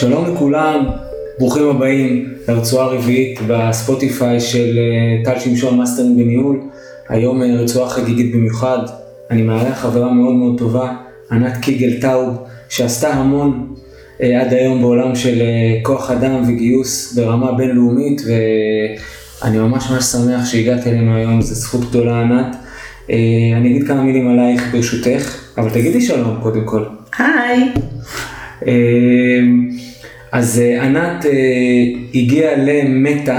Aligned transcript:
שלום 0.00 0.34
לכולם, 0.34 0.86
ברוכים 1.38 1.68
הבאים 1.68 2.28
לרצועה 2.48 2.86
הרביעית 2.86 3.40
בספוטיפיי 3.48 4.40
של 4.40 4.78
אה, 4.78 5.24
טל 5.24 5.40
שמשון 5.40 5.78
מאסטרים 5.78 6.16
בניהול. 6.16 6.60
היום 7.08 7.42
אה, 7.42 7.46
רצועה 7.46 7.90
חגיגית 7.90 8.34
במיוחד, 8.34 8.78
אני 9.30 9.42
מארח 9.42 9.78
חברה 9.78 10.12
מאוד 10.12 10.34
מאוד 10.34 10.58
טובה, 10.58 10.92
ענת 11.30 11.56
קיגל 11.56 12.00
טאוב, 12.00 12.44
שעשתה 12.68 13.08
המון 13.08 13.74
אה, 14.22 14.40
עד 14.40 14.52
היום 14.52 14.80
בעולם 14.80 15.14
של 15.14 15.42
כוח 15.82 16.10
אדם 16.10 16.42
וגיוס 16.48 17.14
ברמה 17.14 17.52
בינלאומית, 17.52 18.22
ואני 18.26 19.58
ממש 19.58 19.90
ממש 19.90 20.04
שמח 20.04 20.46
שהגעת 20.46 20.86
אלינו 20.86 21.16
היום, 21.16 21.40
זו 21.40 21.54
זכות 21.54 21.90
גדולה 21.90 22.20
ענת. 22.20 22.56
אני 23.56 23.70
אגיד 23.70 23.86
כמה 23.86 24.02
מילים 24.02 24.28
עלייך 24.28 24.72
ברשותך, 24.72 25.36
אבל 25.58 25.70
תגידי 25.70 26.00
שלום 26.00 26.38
קודם 26.42 26.64
כל. 26.64 26.84
היי. 27.18 27.72
אז 30.32 30.60
אה, 30.60 30.84
ענת 30.84 31.26
אה, 31.26 31.30
הגיעה 32.14 32.56
למטא, 32.56 33.38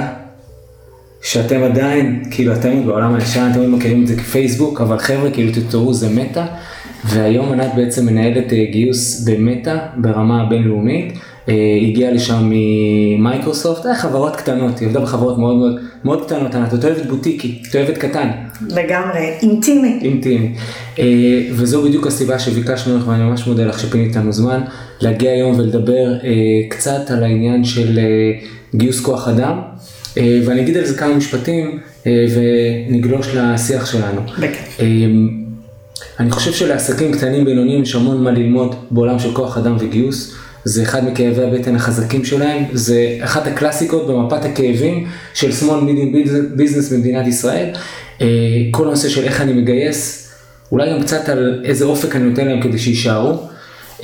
שאתם 1.21 1.63
עדיין, 1.63 2.23
כאילו 2.31 2.53
אתם 2.53 2.85
בעולם 2.85 3.15
הישן, 3.15 3.49
אתם 3.51 3.75
מכירים 3.75 4.01
את 4.01 4.07
זה 4.07 4.15
כפייסבוק, 4.15 4.81
אבל 4.81 4.97
חבר'ה, 4.97 5.31
כאילו 5.31 5.51
תתעוררו, 5.51 5.93
זה 5.93 6.09
מטא, 6.09 6.45
והיום 7.05 7.51
ענת 7.51 7.71
בעצם 7.75 8.05
מנהלת 8.05 8.53
אה, 8.53 8.65
גיוס 8.71 9.27
במטא 9.27 9.77
ברמה 9.97 10.41
הבינלאומית. 10.41 11.13
הגיעה 11.81 12.11
לשם 12.11 12.51
ממייקרוסופט, 12.51 13.85
חברות 13.97 14.35
קטנות, 14.35 14.79
היא 14.79 14.87
עבדה 14.87 14.99
בחברות 14.99 15.37
מאוד 15.37 15.55
מאוד 15.55 15.79
מאוד 16.03 16.25
קטנות, 16.25 16.55
את 16.73 16.85
אוהבת 16.85 17.05
בוטיקי, 17.05 17.61
את 17.69 17.75
אוהבת 17.75 17.97
קטן. 17.97 18.29
לגמרי, 18.69 19.33
אינטימי. 19.41 19.99
אינטימי. 20.01 20.53
וזו 21.51 21.83
בדיוק 21.83 22.07
הסיבה 22.07 22.39
שביקשנו 22.39 22.97
לך, 22.97 23.07
ואני 23.07 23.23
ממש 23.23 23.47
מודה 23.47 23.65
לך 23.65 23.79
שפינית 23.79 24.15
לנו 24.15 24.31
זמן. 24.31 24.61
להגיע 25.01 25.31
היום 25.31 25.59
ולדבר 25.59 26.13
אה, 26.23 26.29
קצת 26.69 27.11
על 27.11 27.23
העניין 27.23 27.63
של 27.63 27.99
אה, 27.99 28.03
גיוס 28.75 28.99
כוח 28.99 29.27
אדם, 29.27 29.61
אה, 30.17 30.39
ואני 30.45 30.61
אגיד 30.61 30.77
על 30.77 30.85
זה 30.85 30.97
כמה 30.97 31.15
משפטים 31.15 31.79
אה, 32.07 32.25
ונגלוש 32.89 33.27
לשיח 33.35 33.85
שלנו. 33.85 34.21
אה, 34.79 34.85
אני 36.19 36.31
חושב 36.31 36.51
שלעסקים 36.51 37.11
קטנים 37.11 37.45
בינוניים 37.45 37.83
יש 37.83 37.95
המון 37.95 38.23
מה 38.23 38.31
ללמוד 38.31 38.75
בעולם 38.91 39.19
של 39.19 39.33
כוח 39.33 39.57
אדם 39.57 39.75
וגיוס. 39.79 40.35
זה 40.65 40.83
אחד 40.83 41.09
מכאבי 41.09 41.43
הבטן 41.43 41.75
החזקים 41.75 42.25
שלהם, 42.25 42.63
זה 42.73 43.17
אחת 43.19 43.47
הקלאסיקות 43.47 44.07
במפת 44.07 44.45
הכאבים 44.45 45.07
של 45.33 45.49
small 45.49 45.81
medium 45.83 46.29
business 46.57 46.93
במדינת 46.93 47.27
ישראל. 47.27 47.69
אה, 48.21 48.27
כל 48.71 48.87
הנושא 48.87 49.09
של 49.09 49.23
איך 49.23 49.41
אני 49.41 49.53
מגייס, 49.53 50.29
אולי 50.71 50.91
גם 50.91 51.01
קצת 51.01 51.29
על 51.29 51.61
איזה 51.65 51.85
אופק 51.85 52.15
אני 52.15 52.23
נותן 52.23 52.47
להם 52.47 52.61
כדי 52.61 52.79
שיישארו. 52.79 53.37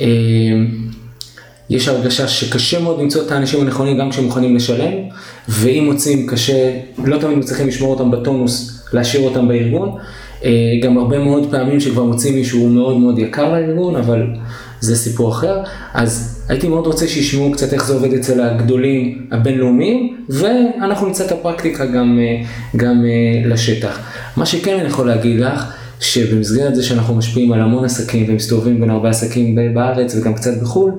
אה, 0.00 0.06
יש 1.70 1.88
הרגשה 1.88 2.28
שקשה 2.28 2.80
מאוד 2.80 3.00
למצוא 3.00 3.22
את 3.26 3.30
האנשים 3.32 3.60
הנכונים 3.60 3.98
גם 3.98 4.10
כשהם 4.10 4.24
מוכנים 4.24 4.56
לשלם, 4.56 4.92
ואם 5.48 5.84
מוצאים 5.84 6.26
קשה, 6.26 6.80
לא 7.04 7.18
תמיד 7.18 7.38
מצליחים 7.38 7.68
לשמור 7.68 7.90
אותם 7.90 8.10
בטונוס, 8.10 8.82
להשאיר 8.92 9.22
אותם 9.22 9.48
בארגון. 9.48 9.98
אה, 10.44 10.50
גם 10.82 10.98
הרבה 10.98 11.18
מאוד 11.18 11.50
פעמים 11.50 11.80
שכבר 11.80 12.04
מוצאים 12.04 12.34
מישהו 12.34 12.68
מאוד 12.68 12.96
מאוד 12.96 13.18
יקר 13.18 13.52
לארגון, 13.52 13.96
אבל 13.96 14.26
זה 14.80 14.96
סיפור 14.96 15.32
אחר. 15.32 15.62
אז 15.94 16.37
הייתי 16.48 16.68
מאוד 16.68 16.86
רוצה 16.86 17.08
שישמעו 17.08 17.52
קצת 17.52 17.72
איך 17.72 17.84
זה 17.84 17.92
עובד 17.92 18.12
אצל 18.12 18.40
הגדולים 18.40 19.26
הבינלאומיים, 19.30 20.16
ואנחנו 20.28 21.06
נמצא 21.06 21.26
את 21.26 21.32
הפרקטיקה 21.32 21.86
גם, 21.86 22.18
אה, 22.18 22.46
גם 22.76 23.04
אה, 23.04 23.48
לשטח. 23.48 23.98
מה 24.36 24.46
שכן 24.46 24.78
אני 24.78 24.88
יכול 24.88 25.06
להגיד 25.06 25.40
לך, 25.40 25.64
שבמסגרת 26.00 26.74
זה 26.74 26.82
שאנחנו 26.82 27.14
משפיעים 27.14 27.52
על 27.52 27.60
המון 27.60 27.84
עסקים 27.84 28.26
ומסתובבים 28.28 28.80
בין 28.80 28.90
הרבה 28.90 29.10
עסקים 29.10 29.74
בארץ 29.74 30.14
וגם 30.14 30.34
קצת 30.34 30.62
בחו"ל, 30.62 30.92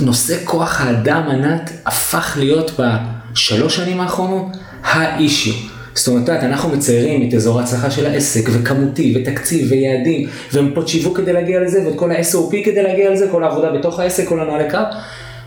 נושא 0.00 0.36
כוח 0.44 0.80
האדם 0.80 1.22
ענת 1.30 1.70
הפך 1.86 2.36
להיות 2.40 2.80
בשלוש 2.80 3.76
שנים 3.76 4.00
האחרונות 4.00 4.46
האישי. 4.82 5.68
זאת 5.98 6.08
אומרת, 6.08 6.28
אנחנו 6.28 6.68
מציירים 6.68 7.28
את 7.28 7.34
אזור 7.34 7.60
ההצלחה 7.60 7.90
של 7.90 8.06
העסק, 8.06 8.48
וכמותי, 8.52 9.14
ותקציב, 9.16 9.66
ויעדים, 9.70 10.28
ומפות 10.52 10.88
שיווק 10.88 11.16
כדי 11.16 11.32
להגיע 11.32 11.60
לזה, 11.60 11.86
ואת 11.86 11.94
כל 11.96 12.12
ה-SOP 12.12 12.64
כדי 12.64 12.82
להגיע 12.82 13.10
לזה, 13.10 13.28
כל 13.30 13.44
העבודה 13.44 13.72
בתוך 13.72 13.98
העסק, 13.98 14.28
כל 14.28 14.40
הנוהלי 14.40 14.70
קו, 14.70 14.78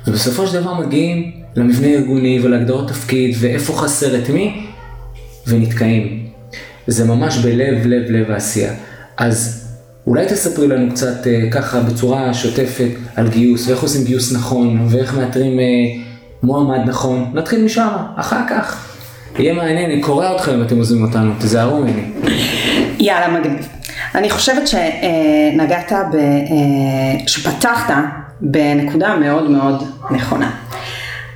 ובסופו 0.07 0.47
של 0.47 0.61
דבר 0.61 0.73
מגיעים 0.73 1.31
למבנה 1.55 1.87
ארגוני 1.87 2.39
ולהגדרות 2.43 2.87
תפקיד, 2.87 3.35
ואיפה 3.39 3.73
חסר 3.73 4.17
את 4.17 4.29
מי, 4.29 4.65
ונתקעים. 5.47 6.27
זה 6.87 7.05
ממש 7.05 7.37
בלב, 7.37 7.85
לב, 7.85 8.11
לב 8.11 8.31
העשייה. 8.31 8.73
אז 9.17 9.67
אולי 10.07 10.25
תספרי 10.25 10.67
לנו 10.67 10.91
קצת 10.91 11.27
אה, 11.27 11.51
ככה 11.51 11.79
בצורה 11.79 12.33
שוטפת 12.33 12.89
על 13.15 13.29
גיוס, 13.29 13.67
ואיך 13.67 13.81
עושים 13.81 14.03
גיוס 14.03 14.33
נכון, 14.33 14.87
ואיך 14.89 15.17
מאתרים 15.17 15.59
אה, 15.59 15.65
מועמד 16.43 16.79
נכון. 16.87 17.31
נתחיל 17.33 17.63
משם, 17.63 17.89
אחר 18.15 18.41
כך. 18.49 18.90
יהיה 19.39 19.53
מעניין, 19.53 19.91
אני 19.91 20.01
קורא 20.01 20.35
אתכם 20.35 20.51
אם 20.51 20.61
אתם 20.61 20.77
עוזבים 20.77 21.03
אותנו, 21.03 21.33
תיזהרו 21.39 21.79
ממני. 21.79 22.03
יאללה, 22.99 23.39
מגניב. 23.39 23.67
אני 24.15 24.29
חושבת 24.29 24.67
שנגעת, 24.67 25.91
ב, 25.91 26.15
אה, 26.15 27.27
שפתחת 27.27 27.93
בנקודה 28.41 29.15
מאוד 29.15 29.49
מאוד 29.49 29.83
נכונה. 30.11 30.51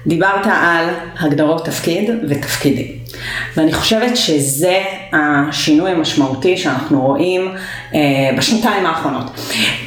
דיברת 0.07 0.45
על 0.45 0.85
הגדרות 1.19 1.65
תפקיד 1.65 2.09
ותפקידים. 2.29 2.87
ואני 3.57 3.73
חושבת 3.73 4.17
שזה 4.17 4.79
השינוי 5.13 5.91
המשמעותי 5.91 6.57
שאנחנו 6.57 7.01
רואים 7.01 7.51
אה, 7.93 7.99
בשנתיים 8.37 8.85
האחרונות. 8.85 9.31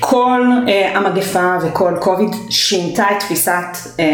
כל 0.00 0.42
אה, 0.68 0.98
המגפה 0.98 1.56
וכל 1.62 1.94
קוביד 2.00 2.30
שינתה 2.50 3.04
את 3.16 3.20
תפיסת 3.20 3.76
אה, 4.00 4.04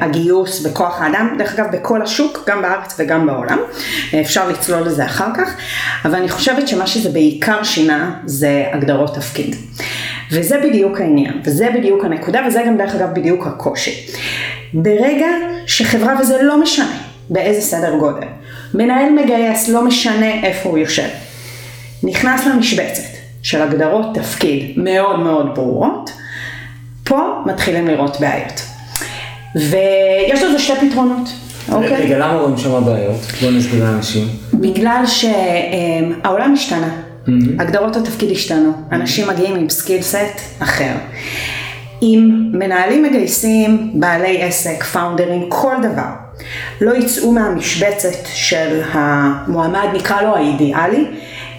הגיוס 0.00 0.66
וכוח 0.66 1.00
האדם, 1.00 1.34
דרך 1.38 1.54
אגב 1.58 1.66
בכל 1.72 2.02
השוק, 2.02 2.44
גם 2.48 2.62
בארץ 2.62 2.94
וגם 2.98 3.26
בעולם. 3.26 3.58
אפשר 4.20 4.48
לצלול 4.48 4.82
לזה 4.82 5.04
אחר 5.04 5.28
כך, 5.36 5.56
אבל 6.04 6.14
אני 6.14 6.28
חושבת 6.28 6.68
שמה 6.68 6.86
שזה 6.86 7.10
בעיקר 7.10 7.62
שינה 7.62 8.14
זה 8.24 8.64
הגדרות 8.72 9.14
תפקיד. 9.14 9.56
וזה 10.32 10.60
בדיוק 10.64 11.00
העניין, 11.00 11.40
וזה 11.44 11.68
בדיוק 11.74 12.04
הנקודה, 12.04 12.40
וזה 12.46 12.62
גם 12.66 12.76
דרך 12.76 12.94
אגב 12.94 13.08
בדיוק 13.14 13.46
הקושי. 13.46 14.06
ברגע 14.74 15.26
שחברה, 15.66 16.14
וזה 16.20 16.42
לא 16.42 16.60
משנה 16.60 16.96
באיזה 17.30 17.60
סדר 17.60 17.96
גודל, 17.98 18.26
מנהל 18.74 19.12
מגייס, 19.12 19.68
לא 19.68 19.84
משנה 19.84 20.42
איפה 20.42 20.68
הוא 20.68 20.78
יושב, 20.78 21.08
נכנס 22.02 22.46
למשבצת 22.46 23.02
של 23.42 23.62
הגדרות 23.62 24.14
תפקיד 24.14 24.72
מאוד 24.76 25.18
מאוד 25.18 25.54
ברורות, 25.54 26.10
פה 27.04 27.42
מתחילים 27.46 27.86
לראות 27.88 28.20
בעיות. 28.20 28.62
ויש 29.56 30.42
לזה 30.42 30.58
שתי 30.58 30.88
פתרונות. 30.88 31.28
אוקיי? 31.72 32.04
רגע, 32.04 32.18
למה 32.18 32.34
רואים 32.34 32.56
שם 32.56 32.84
בעיות? 32.84 33.20
בוא 33.42 33.50
נסביר 33.50 33.84
לאנשים. 33.84 34.28
בגלל 34.54 35.04
שהעולם 35.06 36.52
השתנה. 36.52 36.88
Mm-hmm. 36.90 37.30
הגדרות 37.58 37.96
התפקיד 37.96 38.30
השתנו, 38.30 38.72
אנשים 38.92 39.28
מגיעים 39.28 39.56
עם 39.56 39.70
skill 39.70 40.02
set 40.02 40.40
אחר. 40.58 40.92
אם 42.02 42.50
מנהלים 42.52 43.02
מגייסים, 43.02 43.90
בעלי 43.94 44.42
עסק, 44.42 44.84
פאונדרים, 44.84 45.44
כל 45.48 45.74
דבר, 45.82 46.10
לא 46.80 46.96
יצאו 46.96 47.32
מהמשבצת 47.32 48.26
של 48.26 48.80
המועמד, 48.92 49.88
נקרא 49.94 50.22
לו 50.22 50.36
האידיאלי, 50.36 51.04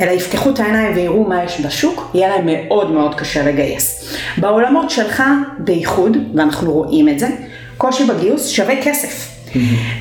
אלא 0.02 0.12
יפתחו 0.12 0.50
את 0.50 0.60
העיניים 0.60 0.96
ויראו 0.96 1.24
מה 1.24 1.44
יש 1.44 1.62
בשוק, 1.62 2.12
יהיה 2.14 2.30
להם 2.30 2.46
מאוד 2.46 2.92
מאוד 2.92 3.16
קשה 3.16 3.44
לגייס. 3.44 4.16
בעולמות 4.38 4.90
שלך 4.90 5.24
בייחוד, 5.58 6.18
ואנחנו 6.36 6.74
רואים 6.74 7.10
את 7.10 7.20
זה, 7.20 7.28
קושי 7.78 8.04
בגיוס 8.04 8.48
שווה 8.48 8.76
כסף. 8.84 9.32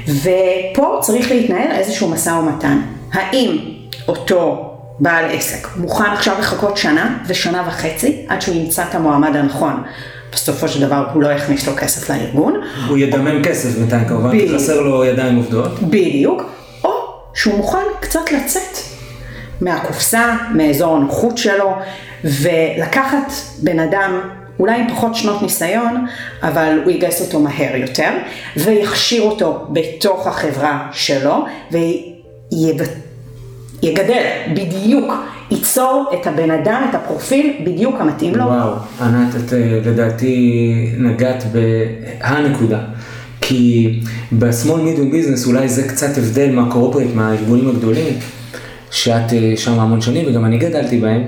ופה 0.08 0.98
צריך 1.00 1.30
להתנהל 1.30 1.70
איזשהו 1.70 2.08
משא 2.08 2.30
ומתן. 2.30 2.80
האם 3.12 3.58
אותו 4.08 4.66
בעל 5.00 5.24
עסק 5.30 5.68
מוכן 5.76 6.04
עכשיו 6.04 6.36
לחכות 6.38 6.76
שנה 6.76 7.18
ושנה 7.26 7.64
וחצי 7.68 8.26
עד 8.28 8.42
שהוא 8.42 8.56
ימצא 8.56 8.82
את 8.90 8.94
המועמד 8.94 9.36
הנכון? 9.36 9.82
בסופו 10.32 10.68
של 10.68 10.86
דבר 10.86 11.04
הוא 11.14 11.22
לא 11.22 11.28
יכניס 11.28 11.66
לו 11.66 11.76
כסף 11.76 12.10
לארגון. 12.10 12.60
הוא 12.88 12.98
ידמם 12.98 13.44
כסף 13.44 13.68
בינתיים 13.68 14.04
כמובן, 14.04 14.30
כי 14.30 14.48
חסר 14.54 14.80
לו 14.80 15.04
ידיים 15.04 15.36
עובדות. 15.36 15.82
בדיוק. 15.82 16.42
או 16.84 16.90
שהוא 17.34 17.56
מוכן 17.56 17.84
קצת 18.00 18.32
לצאת 18.32 18.78
מהקופסה, 19.60 20.36
מאזור 20.54 20.96
הנוחות 20.96 21.38
שלו, 21.38 21.74
ולקחת 22.24 23.32
בן 23.62 23.78
אדם 23.78 24.20
אולי 24.58 24.80
עם 24.80 24.88
פחות 24.88 25.14
שנות 25.14 25.42
ניסיון, 25.42 26.06
אבל 26.42 26.80
הוא 26.84 26.92
יגייס 26.92 27.20
אותו 27.20 27.40
מהר 27.40 27.76
יותר, 27.76 28.10
ויכשיר 28.56 29.22
אותו 29.22 29.66
בתוך 29.72 30.26
החברה 30.26 30.88
שלו, 30.92 31.44
ויגדל 33.82 34.22
בדיוק 34.54 35.12
ייצור 35.50 36.10
את 36.14 36.26
הבן 36.26 36.50
אדם, 36.50 36.86
את 36.90 36.94
הפרופיל, 36.94 37.52
בדיוק 37.64 37.94
המתאים 38.00 38.34
לו. 38.34 38.44
וואו, 38.44 38.72
ענת, 39.00 39.36
את 39.36 39.52
אה, 39.52 39.80
לדעתי 39.84 40.94
נגעת 40.98 41.44
בהנקודה. 41.52 42.80
כי 43.40 44.00
ב-small 44.32 44.98
business 45.12 45.46
אולי 45.46 45.68
זה 45.68 45.88
קצת 45.88 46.18
הבדל 46.18 46.50
מהקורפרט, 46.50 47.06
מהארגונים 47.14 47.68
הגדולים, 47.68 48.14
שאת 48.90 49.32
אה, 49.32 49.52
שם 49.56 49.80
המון 49.80 50.00
שנים 50.00 50.24
וגם 50.28 50.44
אני 50.44 50.58
גדלתי 50.58 51.00
בהם, 51.00 51.22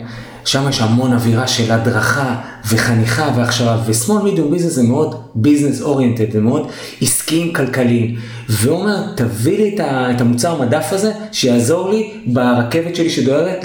שם 0.44 0.68
יש 0.68 0.80
המון 0.80 1.12
אווירה 1.12 1.48
של 1.48 1.72
הדרכה 1.72 2.36
וחניכה 2.68 3.30
והכשרה, 3.36 3.82
ו-small 3.86 4.22
medium 4.24 4.54
business 4.54 4.68
זה 4.68 4.82
מאוד 4.82 5.22
business 5.36 5.82
oriented, 5.84 6.32
זה 6.32 6.40
מאוד 6.40 6.68
עסקיים 7.02 7.52
כלכליים. 7.52 8.16
והוא 8.48 8.78
אומר, 8.78 9.02
תביא 9.16 9.58
לי 9.58 9.76
את 9.80 10.20
המוצר 10.20 10.62
מדף 10.62 10.88
הזה, 10.92 11.12
שיעזור 11.32 11.90
לי 11.90 12.10
ברכבת 12.26 12.96
שלי 12.96 13.10
שדוהרת 13.10 13.64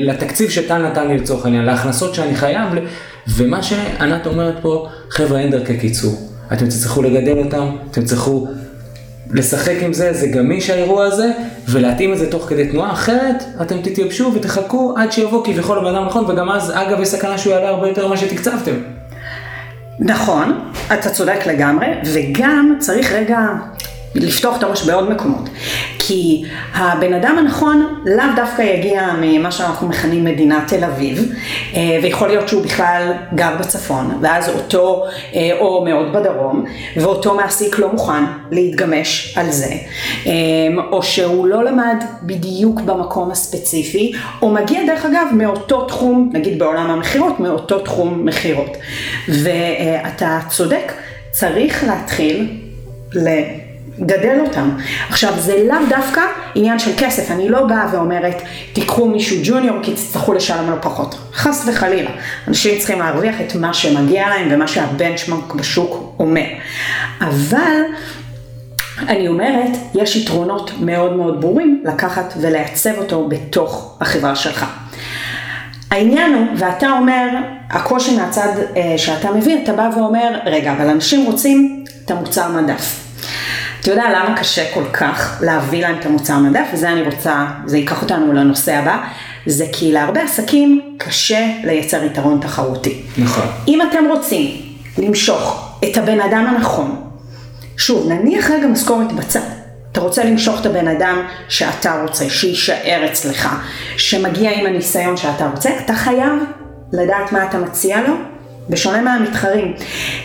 לתקציב 0.00 0.50
שטל 0.50 0.88
נתן 0.88 1.08
לי 1.08 1.18
לצורך 1.18 1.44
העניין, 1.44 1.64
להכנסות 1.64 2.14
שאני 2.14 2.34
חייב, 2.34 2.68
ומה 3.28 3.62
שענת 3.62 4.26
אומרת 4.26 4.54
פה, 4.62 4.88
חבר'ה 5.10 5.38
אין 5.38 5.50
דרכי 5.50 5.78
קיצור. 5.78 6.30
אתם 6.52 6.66
תצטרכו 6.66 7.02
לגדל 7.02 7.38
אותם, 7.38 7.68
אתם 7.90 8.02
תצטרכו 8.02 8.48
לשחק 9.30 9.74
עם 9.80 9.92
זה, 9.92 10.12
זה 10.12 10.26
גמיש 10.26 10.70
האירוע 10.70 11.04
הזה, 11.04 11.30
ולהתאים 11.68 12.12
את 12.12 12.18
זה 12.18 12.30
תוך 12.30 12.44
כדי 12.48 12.68
תנועה, 12.68 12.92
אחרת 12.92 13.44
אתם 13.62 13.82
תתייבשו 13.82 14.32
ותחכו 14.34 14.94
עד 14.96 15.12
שיבוא 15.12 15.44
כביכול 15.44 15.78
הבן 15.78 15.94
אדם 15.94 16.06
נכון, 16.06 16.24
וגם 16.24 16.50
אז 16.50 16.72
אגב 16.74 17.00
יש 17.00 17.08
סכנה 17.08 17.38
שהוא 17.38 17.52
יעלה 17.52 17.68
הרבה 17.68 17.88
יותר 17.88 18.06
ממה 18.06 18.16
שתקצבתם. 18.16 18.74
נכון, 20.00 20.60
אתה 20.94 21.10
צודק 21.10 21.46
לגמרי, 21.46 21.86
וגם 22.04 22.76
צריך 22.78 23.12
רגע 23.12 23.38
לפתוח 24.14 24.58
את 24.58 24.62
הראש 24.62 24.86
בעוד 24.86 25.10
מקומות. 25.10 25.48
כי 25.98 26.44
הבן 26.74 27.12
אדם 27.14 27.36
הנכון 27.38 28.02
לאו 28.04 28.24
דווקא 28.36 28.62
יגיע 28.62 29.08
ממה 29.20 29.50
שאנחנו 29.50 29.88
מכנים 29.88 30.24
מדינת 30.24 30.68
תל 30.68 30.84
אביב, 30.84 31.32
אה, 31.74 31.98
ויכול 32.02 32.28
להיות 32.28 32.48
שהוא 32.48 32.62
בכלל 32.62 33.12
גר 33.34 33.56
בצפון, 33.60 34.18
ואז 34.22 34.48
אותו, 34.48 35.04
אה, 35.34 35.50
או 35.60 35.84
מאוד 35.84 36.12
בדרום, 36.12 36.64
ואותו 36.96 37.34
מעסיק 37.34 37.78
לא 37.78 37.92
מוכן 37.92 38.24
להתגמש 38.50 39.38
על 39.38 39.50
זה, 39.50 39.72
אה, 40.26 40.32
או 40.92 41.02
שהוא 41.02 41.46
לא 41.46 41.64
למד 41.64 42.04
בדיוק 42.22 42.80
במקום 42.80 43.30
הספציפי, 43.30 44.12
או 44.42 44.50
מגיע 44.50 44.80
דרך 44.86 45.04
אגב 45.04 45.26
מאותו 45.32 45.84
תחום, 45.84 46.30
נגיד 46.32 46.58
בעולם 46.58 46.90
המכירות, 46.90 47.40
מאותו 47.40 47.78
תחום 47.78 48.26
מכירות. 48.26 48.76
ואתה 49.28 50.38
צודק, 50.48 50.92
צריך 51.30 51.84
להתחיל 51.84 52.60
ל... 53.12 53.28
גדל 54.00 54.40
אותם. 54.40 54.70
עכשיו, 55.08 55.32
זה 55.38 55.64
לאו 55.68 55.76
דווקא 55.88 56.20
עניין 56.54 56.78
של 56.78 56.90
כסף, 56.98 57.30
אני 57.30 57.48
לא 57.48 57.66
באה 57.66 57.88
ואומרת, 57.92 58.42
תיקחו 58.72 59.08
מישהו 59.08 59.36
ג'וניור 59.42 59.78
כי 59.82 59.94
תצטרכו 59.94 60.32
לשלם 60.32 60.70
לו 60.70 60.76
פחות. 60.82 61.14
חס 61.32 61.68
וחלילה. 61.68 62.10
אנשים 62.48 62.78
צריכים 62.78 62.98
להרוויח 62.98 63.40
את 63.40 63.54
מה 63.54 63.74
שמגיע 63.74 64.28
להם 64.28 64.48
ומה 64.50 64.68
שהבנצ'מרק 64.68 65.54
בשוק 65.54 66.14
אומר. 66.18 66.46
אבל... 67.20 67.82
אני 69.08 69.28
אומרת, 69.28 69.70
יש 69.94 70.16
יתרונות 70.16 70.70
מאוד 70.80 71.16
מאוד 71.16 71.40
ברורים 71.40 71.82
לקחת 71.84 72.34
ולעצב 72.40 72.98
אותו 72.98 73.28
בתוך 73.28 73.98
החברה 74.00 74.36
שלך. 74.36 74.66
העניין 75.90 76.34
הוא, 76.34 76.46
ואתה 76.56 76.90
אומר, 76.90 77.28
הקושי 77.70 78.16
מהצד 78.16 78.48
אה, 78.76 78.98
שאתה 78.98 79.32
מביא, 79.32 79.64
אתה 79.64 79.72
בא 79.72 79.90
ואומר, 79.96 80.38
רגע, 80.46 80.72
אבל 80.72 80.88
אנשים 80.88 81.26
רוצים 81.26 81.84
את 82.04 82.10
המוצר 82.10 82.48
מדף. 82.48 83.05
אתה 83.86 83.94
יודע 83.94 84.10
למה 84.10 84.36
קשה 84.36 84.74
כל 84.74 84.84
כך 84.92 85.38
להביא 85.42 85.82
להם 85.82 85.98
את 85.98 86.06
המוצר 86.06 86.38
מדף, 86.38 86.66
וזה 86.72 86.88
אני 86.92 87.02
רוצה, 87.02 87.46
זה 87.66 87.78
ייקח 87.78 88.02
אותנו 88.02 88.32
לנושא 88.32 88.74
הבא, 88.74 88.98
זה 89.46 89.66
כי 89.72 89.92
להרבה 89.92 90.22
עסקים 90.22 90.96
קשה 90.98 91.46
לייצר 91.64 92.04
יתרון 92.04 92.40
תחרותי. 92.40 93.02
נכון. 93.18 93.44
אם 93.68 93.82
אתם 93.82 94.04
רוצים 94.08 94.56
למשוך 94.98 95.72
את 95.84 95.96
הבן 95.96 96.20
אדם 96.20 96.46
הנכון, 96.46 97.02
שוב, 97.76 98.12
נניח 98.12 98.50
רגע 98.50 98.66
משכורת 98.66 99.12
בצד. 99.12 99.40
אתה 99.92 100.00
רוצה 100.00 100.24
למשוך 100.24 100.60
את 100.60 100.66
הבן 100.66 100.88
אדם 100.88 101.22
שאתה 101.48 102.02
רוצה, 102.02 102.30
שיישאר 102.30 103.06
אצלך, 103.10 103.48
שמגיע 103.96 104.50
עם 104.50 104.66
הניסיון 104.66 105.16
שאתה 105.16 105.46
רוצה, 105.46 105.70
אתה 105.84 105.94
חייב 105.94 106.32
לדעת 106.92 107.32
מה 107.32 107.44
אתה 107.44 107.58
מציע 107.58 108.00
לו, 108.08 108.14
בשונה 108.68 109.00
מהמתחרים. 109.00 109.74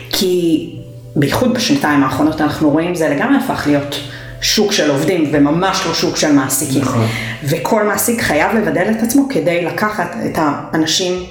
כי 0.10 0.81
בייחוד 1.16 1.54
בשנתיים 1.54 2.04
האחרונות 2.04 2.42
אנחנו 2.42 2.70
רואים 2.70 2.96
זה 2.96 3.10
לגמרי 3.10 3.38
הפך 3.38 3.64
להיות 3.68 3.96
שוק 4.42 4.72
של 4.72 4.90
עובדים 4.90 5.30
וממש 5.32 5.84
לא 5.88 5.94
שוק 5.94 6.18
של 6.18 6.32
מעסיקים. 6.32 6.82
נכון. 6.82 7.06
וכל 7.44 7.84
מעסיק 7.84 8.22
חייב 8.22 8.56
לבדל 8.56 8.88
את 8.92 9.04
עצמו 9.04 9.26
כדי 9.30 9.66
לקחת 9.66 10.16
את 10.26 10.38
האנשים 10.38 11.24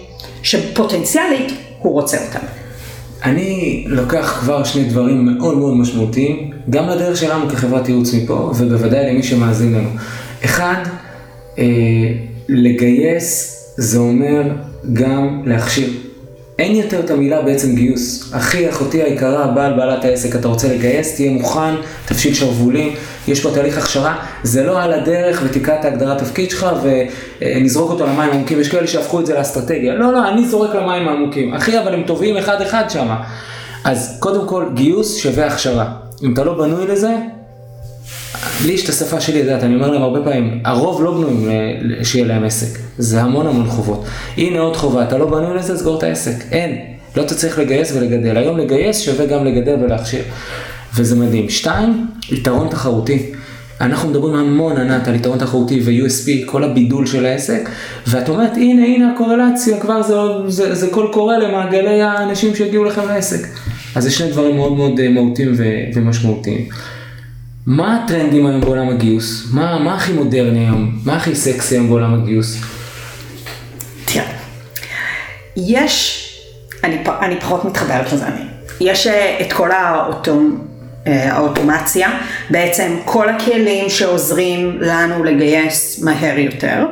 שפוטנציאלית 0.42 1.52
הוא 1.78 1.92
רוצה 1.92 2.16
אותם. 2.26 2.46
אני 3.24 3.84
לוקח 3.86 4.38
כבר 4.40 4.64
שני 4.64 4.84
דברים 4.84 5.24
מאוד 5.24 5.58
מאוד 5.58 5.76
משמעותיים, 5.76 6.50
גם 6.70 6.88
לדרך 6.88 7.16
שלנו 7.16 7.48
כחברת 7.48 7.88
ייעוץ 7.88 8.14
מפה, 8.14 8.52
ובוודאי 8.56 9.12
למי 9.12 9.22
שמאזין 9.22 9.74
לנו. 9.74 9.88
אחד, 10.44 10.82
אה, 11.58 11.64
לגייס 12.48 13.56
זה 13.76 13.98
אומר 13.98 14.42
גם 14.92 15.42
להכשיר. 15.46 15.90
אין 16.60 16.76
יותר 16.76 17.00
את 17.00 17.10
המילה 17.10 17.42
בעצם 17.42 17.74
גיוס. 17.74 18.30
אחי, 18.34 18.70
אחותי 18.70 19.02
היקרה, 19.02 19.46
בעל, 19.46 19.72
בעלת 19.72 20.04
העסק, 20.04 20.36
אתה 20.36 20.48
רוצה 20.48 20.68
לגייס, 20.74 21.14
תהיה 21.14 21.30
מוכן, 21.30 21.74
תפשיל 22.06 22.34
שרוולים, 22.34 22.94
יש 23.28 23.42
פה 23.42 23.50
תהליך 23.54 23.78
הכשרה, 23.78 24.16
זה 24.42 24.62
לא 24.62 24.82
על 24.82 24.92
הדרך 24.92 25.42
ותקרא 25.44 25.80
את 25.80 25.84
ההגדרת 25.84 26.18
תפקיד 26.18 26.50
שלך 26.50 26.66
ונזרוק 26.82 27.90
אותו 27.90 28.06
למים 28.06 28.30
העמוקים, 28.30 28.60
יש 28.60 28.68
כאלה 28.68 28.86
שהפכו 28.86 29.20
את 29.20 29.26
זה 29.26 29.34
לאסטרטגיה. 29.34 29.94
לא, 29.94 30.12
לא, 30.12 30.28
אני 30.28 30.48
זורק 30.48 30.74
למים 30.74 31.08
העמוקים. 31.08 31.54
אחי, 31.54 31.78
אבל 31.78 31.94
הם 31.94 32.02
טובים 32.06 32.36
אחד-אחד 32.36 32.84
שם. 32.88 33.08
אז 33.84 34.16
קודם 34.18 34.48
כל, 34.48 34.64
גיוס 34.74 35.16
שווה 35.16 35.46
הכשרה. 35.46 35.92
אם 36.22 36.32
אתה 36.32 36.44
לא 36.44 36.54
בנוי 36.54 36.86
לזה, 36.86 37.16
לי 38.66 38.72
יש 38.72 38.84
את 38.84 38.88
השפה 38.88 39.20
שלי, 39.20 39.38
יודעת, 39.38 39.62
אני 39.62 39.74
אומר 39.74 39.90
להם 39.90 40.02
הרבה 40.02 40.20
פעמים, 40.24 40.60
הרוב 40.64 41.02
לא 41.02 41.12
בנויים 41.12 41.48
שיהיה 42.02 42.26
להם 42.26 42.44
עסק, 42.44 42.78
זה 42.98 43.22
המון 43.22 43.46
המון 43.46 43.66
חובות. 43.66 44.04
הנה 44.36 44.60
עוד 44.60 44.76
חובה, 44.76 45.02
אתה 45.02 45.18
לא 45.18 45.26
בנוי 45.26 45.56
לזה, 45.56 45.78
סגור 45.78 45.98
את 45.98 46.02
העסק, 46.02 46.44
אין. 46.52 46.76
לא 47.16 47.22
אתה 47.22 47.34
צריך 47.34 47.58
לגייס 47.58 47.92
ולגדל, 47.96 48.36
היום 48.36 48.58
לגייס 48.58 49.00
שווה 49.00 49.26
גם 49.26 49.44
לגדל 49.44 49.74
ולהכשיר. 49.84 50.22
וזה 50.94 51.16
מדהים. 51.16 51.48
שתיים, 51.48 52.06
יתרון 52.30 52.68
תחרותי. 52.68 53.32
אנחנו 53.80 54.08
מדברים 54.08 54.34
המון 54.34 54.76
ענת 54.76 55.08
על 55.08 55.14
יתרון 55.14 55.38
תחרותי 55.38 55.80
ו-USP, 55.84 56.46
כל 56.46 56.64
הבידול 56.64 57.06
של 57.06 57.26
העסק, 57.26 57.68
ואת 58.06 58.28
אומרת, 58.28 58.56
הנה, 58.56 58.86
הנה 58.86 59.12
הקורלציה, 59.12 59.80
כבר 59.80 60.02
זה, 60.02 60.14
זה, 60.46 60.74
זה 60.74 60.88
קול 60.90 61.08
קורא 61.12 61.36
למעגלי 61.36 62.02
האנשים 62.02 62.54
שהגיעו 62.54 62.84
לכם 62.84 63.08
לעסק. 63.08 63.46
אז 63.94 64.02
זה 64.02 64.10
שני 64.10 64.30
דברים 64.30 64.56
מאוד 64.56 64.72
מאוד 64.72 65.00
אה, 65.00 65.08
מהותיים 65.08 65.54
ומשמעותיים. 65.94 66.68
מה 67.66 67.96
הטרנדים 68.04 68.46
היום 68.46 68.60
בעולם 68.60 68.88
הגיוס? 68.88 69.48
מה, 69.52 69.78
מה 69.78 69.94
הכי 69.94 70.12
מודרני 70.12 70.58
היום? 70.58 70.98
מה 71.04 71.16
הכי 71.16 71.34
סקסי 71.34 71.74
היום 71.74 71.88
בעולם 71.88 72.14
הגיוס? 72.14 72.60
תראה, 74.04 74.24
יש, 75.56 76.26
אני, 76.84 76.98
אני 77.22 77.40
פחות 77.40 77.64
מתחברת 77.64 78.12
לזה, 78.12 78.26
אני. 78.26 78.40
יש 78.80 79.06
אה, 79.06 79.38
את 79.40 79.52
כל 79.52 79.70
האוטום, 79.70 80.66
אה, 81.06 81.32
האוטומציה, 81.32 82.10
בעצם 82.50 82.96
כל 83.04 83.28
הכלים 83.28 83.90
שעוזרים 83.90 84.78
לנו 84.80 85.24
לגייס 85.24 86.02
מהר 86.02 86.38
יותר. 86.38 86.86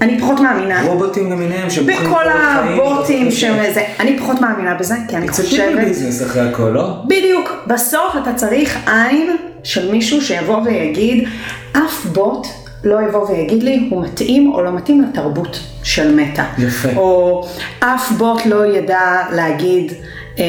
אני 0.00 0.20
פחות 0.20 0.40
מאמינה. 0.40 0.82
רובוטים 0.86 1.32
למיניהם 1.32 1.70
שבוחרים 1.70 2.00
בכל 2.00 2.24
הבוטים 2.28 3.30
שזה, 3.30 3.82
אני 4.00 4.18
פחות 4.18 4.40
מאמינה 4.40 4.74
בזה, 4.74 4.94
כי 5.08 5.16
אני 5.16 5.28
חושבת... 5.28 5.74
זה 5.74 5.80
ביזנס 5.84 6.22
אחרי 6.22 6.48
הכל, 6.48 6.70
לא? 6.74 6.94
בדיוק. 7.04 7.52
בסוף 7.66 8.16
אתה 8.22 8.34
צריך 8.34 8.78
עין 8.86 9.36
של 9.64 9.92
מישהו 9.92 10.22
שיבוא 10.22 10.62
ויגיד, 10.64 11.28
אף 11.72 12.06
בוט 12.12 12.46
לא 12.84 12.98
יבוא 13.08 13.30
ויגיד 13.30 13.62
לי, 13.62 13.88
הוא 13.90 14.02
מתאים 14.02 14.52
או 14.54 14.62
לא 14.62 14.72
מתאים 14.72 15.02
לתרבות 15.02 15.60
של 15.82 16.14
מטא. 16.14 16.44
יפה. 16.58 16.88
או 16.96 17.44
אף 17.80 18.12
בוט 18.12 18.46
לא 18.46 18.66
ידע 18.66 19.22
להגיד, 19.32 19.92
אה, 20.38 20.44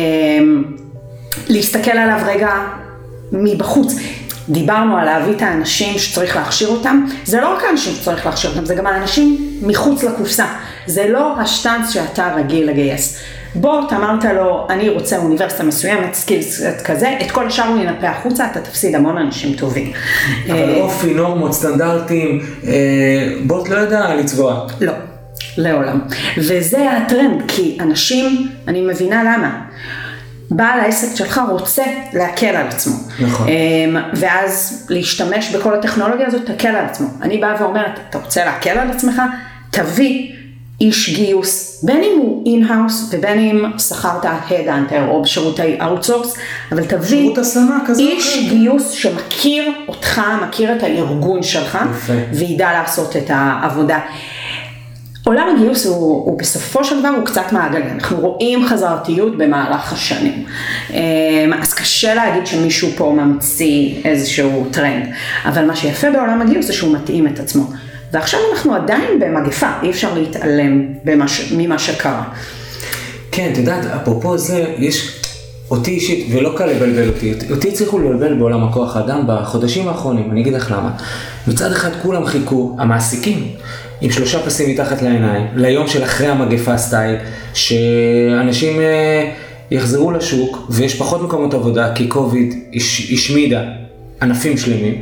להסתכל 1.47 1.91
עליו 1.91 2.19
רגע 2.25 2.49
מבחוץ. 3.31 3.95
דיברנו 4.51 4.97
על 4.97 5.05
להביא 5.05 5.33
את 5.35 5.41
האנשים 5.41 5.99
שצריך 5.99 6.35
להכשיר 6.35 6.67
אותם, 6.67 7.05
זה 7.23 7.41
לא 7.41 7.53
רק 7.55 7.63
האנשים 7.63 7.93
שצריך 7.93 8.25
להכשיר 8.25 8.49
אותם, 8.49 8.65
זה 8.65 8.75
גם 8.75 8.87
האנשים 8.87 9.37
מחוץ 9.61 10.03
לקופסה. 10.03 10.45
זה 10.85 11.09
לא 11.09 11.39
השטאנץ 11.39 11.89
שאתה 11.89 12.33
רגיל 12.35 12.69
לגייס. 12.69 13.19
בוט 13.55 13.93
אמרת 13.93 14.25
לו, 14.25 14.67
אני 14.69 14.89
רוצה 14.89 15.17
אוניברסיטה 15.17 15.63
מסוימת, 15.63 16.13
skill 16.13 16.56
set 16.56 16.81
כזה, 16.85 17.17
את 17.21 17.31
כל 17.31 17.47
השאר 17.47 17.67
הוא 17.67 17.79
ינפה 17.79 18.07
החוצה, 18.07 18.45
אתה 18.51 18.61
תפסיד 18.61 18.95
המון 18.95 19.17
אנשים 19.17 19.53
טובים. 19.53 19.91
אבל 20.45 20.55
אה, 20.55 20.81
אופי, 20.81 21.13
נורמות, 21.13 21.53
סטנדרטים, 21.53 22.45
אה, 22.67 22.73
בוט 23.47 23.69
לא 23.69 23.75
יודע 23.75 24.15
לצבוע. 24.15 24.67
לא. 24.81 24.93
לעולם. 25.57 25.99
וזה 26.37 26.91
הטרנד, 26.91 27.41
כי 27.47 27.77
אנשים, 27.79 28.49
אני 28.67 28.81
מבינה 28.81 29.23
למה. 29.23 29.61
בעל 30.51 30.79
העסק 30.79 31.15
שלך 31.15 31.41
רוצה 31.49 31.83
להקל 32.13 32.55
על 32.55 32.67
עצמו. 32.67 32.95
נכון. 33.19 33.47
אמ, 33.47 33.97
ואז 34.13 34.85
להשתמש 34.89 35.55
בכל 35.55 35.75
הטכנולוגיה 35.75 36.27
הזאת, 36.27 36.45
תקל 36.45 36.67
על 36.67 36.85
עצמו. 36.85 37.07
אני 37.21 37.37
באה 37.37 37.55
ואומרת, 37.59 37.99
אתה 38.09 38.17
רוצה 38.17 38.45
להקל 38.45 38.69
על 38.69 38.91
עצמך? 38.91 39.21
תביא 39.69 40.31
איש 40.81 41.15
גיוס, 41.15 41.83
בין 41.83 42.03
אם 42.03 42.19
הוא 42.19 42.43
in-house 42.45 43.09
ובין 43.13 43.39
אם 43.39 43.71
שכרת 43.79 44.25
headhunter 44.49 45.07
או 45.07 45.21
בשירותי 45.21 45.81
outsource, 45.81 46.37
אבל 46.71 46.85
תביא 46.85 47.31
איש 47.99 48.49
גיוס 48.49 48.91
שמכיר 48.91 49.71
אותך, 49.87 50.21
מכיר 50.47 50.75
את 50.75 50.83
הארגון 50.83 51.43
שלך, 51.43 51.77
יפה. 51.91 52.13
וידע 52.33 52.71
לעשות 52.71 53.15
את 53.15 53.25
העבודה. 53.29 53.99
עולם 55.23 55.55
הגיוס 55.55 55.85
הוא, 55.85 56.25
הוא 56.25 56.39
בסופו 56.39 56.83
של 56.83 56.99
דבר 56.99 57.07
הוא 57.07 57.25
קצת 57.25 57.51
מעגלי, 57.51 57.91
אנחנו 57.91 58.19
רואים 58.19 58.65
חזרתיות 58.67 59.37
במהלך 59.37 59.93
השנים. 59.93 60.45
אמ, 60.89 60.97
אז 61.61 61.73
קשה 61.73 62.13
להגיד 62.13 62.47
שמישהו 62.47 62.89
פה 62.97 63.15
ממציא 63.17 63.93
איזשהו 64.05 64.67
טרנד, 64.71 65.05
אבל 65.45 65.65
מה 65.65 65.75
שיפה 65.75 66.11
בעולם 66.11 66.41
הגיוס 66.41 66.65
זה 66.65 66.73
שהוא 66.73 66.95
מתאים 66.95 67.27
את 67.27 67.39
עצמו. 67.39 67.63
ועכשיו 68.11 68.39
אנחנו 68.53 68.75
עדיין 68.75 69.19
במגפה, 69.19 69.67
אי 69.83 69.89
אפשר 69.89 70.13
להתעלם 70.13 70.87
במש, 71.03 71.53
ממה 71.57 71.79
שקרה. 71.79 72.23
כן, 73.31 73.49
את 73.53 73.57
יודעת, 73.57 73.85
אפרופו 73.85 74.37
זה, 74.37 74.65
יש 74.77 75.21
אותי 75.71 75.91
אישית, 75.91 76.27
ולא 76.31 76.53
קל 76.57 76.65
לבלבל 76.65 77.07
אותי, 77.07 77.33
אותי 77.51 77.69
הצליחו 77.69 77.99
לבלבל 77.99 78.33
בעולם 78.33 78.63
הכוח 78.63 78.97
האדם 78.97 79.23
בחודשים 79.27 79.87
האחרונים, 79.87 80.31
אני 80.31 80.41
אגיד 80.41 80.53
לך 80.53 80.71
למה. 80.71 80.91
מצד 81.47 81.71
אחד 81.71 81.89
כולם 82.01 82.25
חיכו, 82.25 82.75
המעסיקים, 82.79 83.47
עם 84.01 84.11
שלושה 84.11 84.45
פסים 84.45 84.69
מתחת 84.69 85.01
לעיניים, 85.01 85.47
ליום 85.55 85.87
של 85.87 86.03
אחרי 86.03 86.27
המגפה 86.27 86.77
סטייל, 86.77 87.15
שאנשים 87.53 88.79
אה, 88.79 89.31
יחזרו 89.71 90.11
לשוק, 90.11 90.67
ויש 90.69 90.95
פחות 90.95 91.21
מקומות 91.21 91.53
עבודה, 91.53 91.91
כי 91.95 92.07
קוביד 92.07 92.53
השמידה 93.13 93.63
ענפים 94.21 94.57
שלמים, 94.57 95.01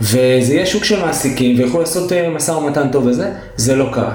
וזה 0.00 0.54
יהיה 0.54 0.66
שוק 0.66 0.84
של 0.84 1.00
מעסיקים, 1.00 1.58
ויוכלו 1.58 1.80
לעשות 1.80 2.12
אה, 2.12 2.30
משא 2.30 2.50
ומתן 2.50 2.88
טוב 2.92 3.06
וזה, 3.06 3.30
זה 3.56 3.76
לא 3.76 3.88
קרה. 3.92 4.14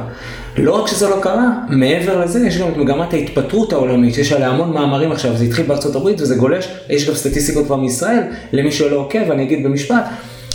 לא 0.57 0.71
רק 0.71 0.87
שזה 0.87 1.09
לא 1.09 1.19
קרה, 1.21 1.49
מעבר 1.69 2.19
לזה 2.19 2.47
יש 2.47 2.57
גם 2.57 2.67
את 2.67 2.77
מגמת 2.77 3.13
ההתפטרות 3.13 3.73
העולמית, 3.73 4.13
שיש 4.13 4.31
עליה 4.31 4.49
המון 4.49 4.73
מאמרים 4.73 5.11
עכשיו, 5.11 5.37
זה 5.37 5.43
התחיל 5.43 5.65
בארצות 5.65 5.95
הברית 5.95 6.21
וזה 6.21 6.35
גולש, 6.35 6.67
יש 6.89 7.09
גם 7.09 7.15
סטטיסטיקות 7.15 7.65
כבר 7.65 7.75
מישראל, 7.75 8.23
למי 8.51 8.71
שלא 8.71 8.95
עוקב, 8.95 9.31
אני 9.31 9.43
אגיד 9.43 9.63
במשפט, 9.63 10.03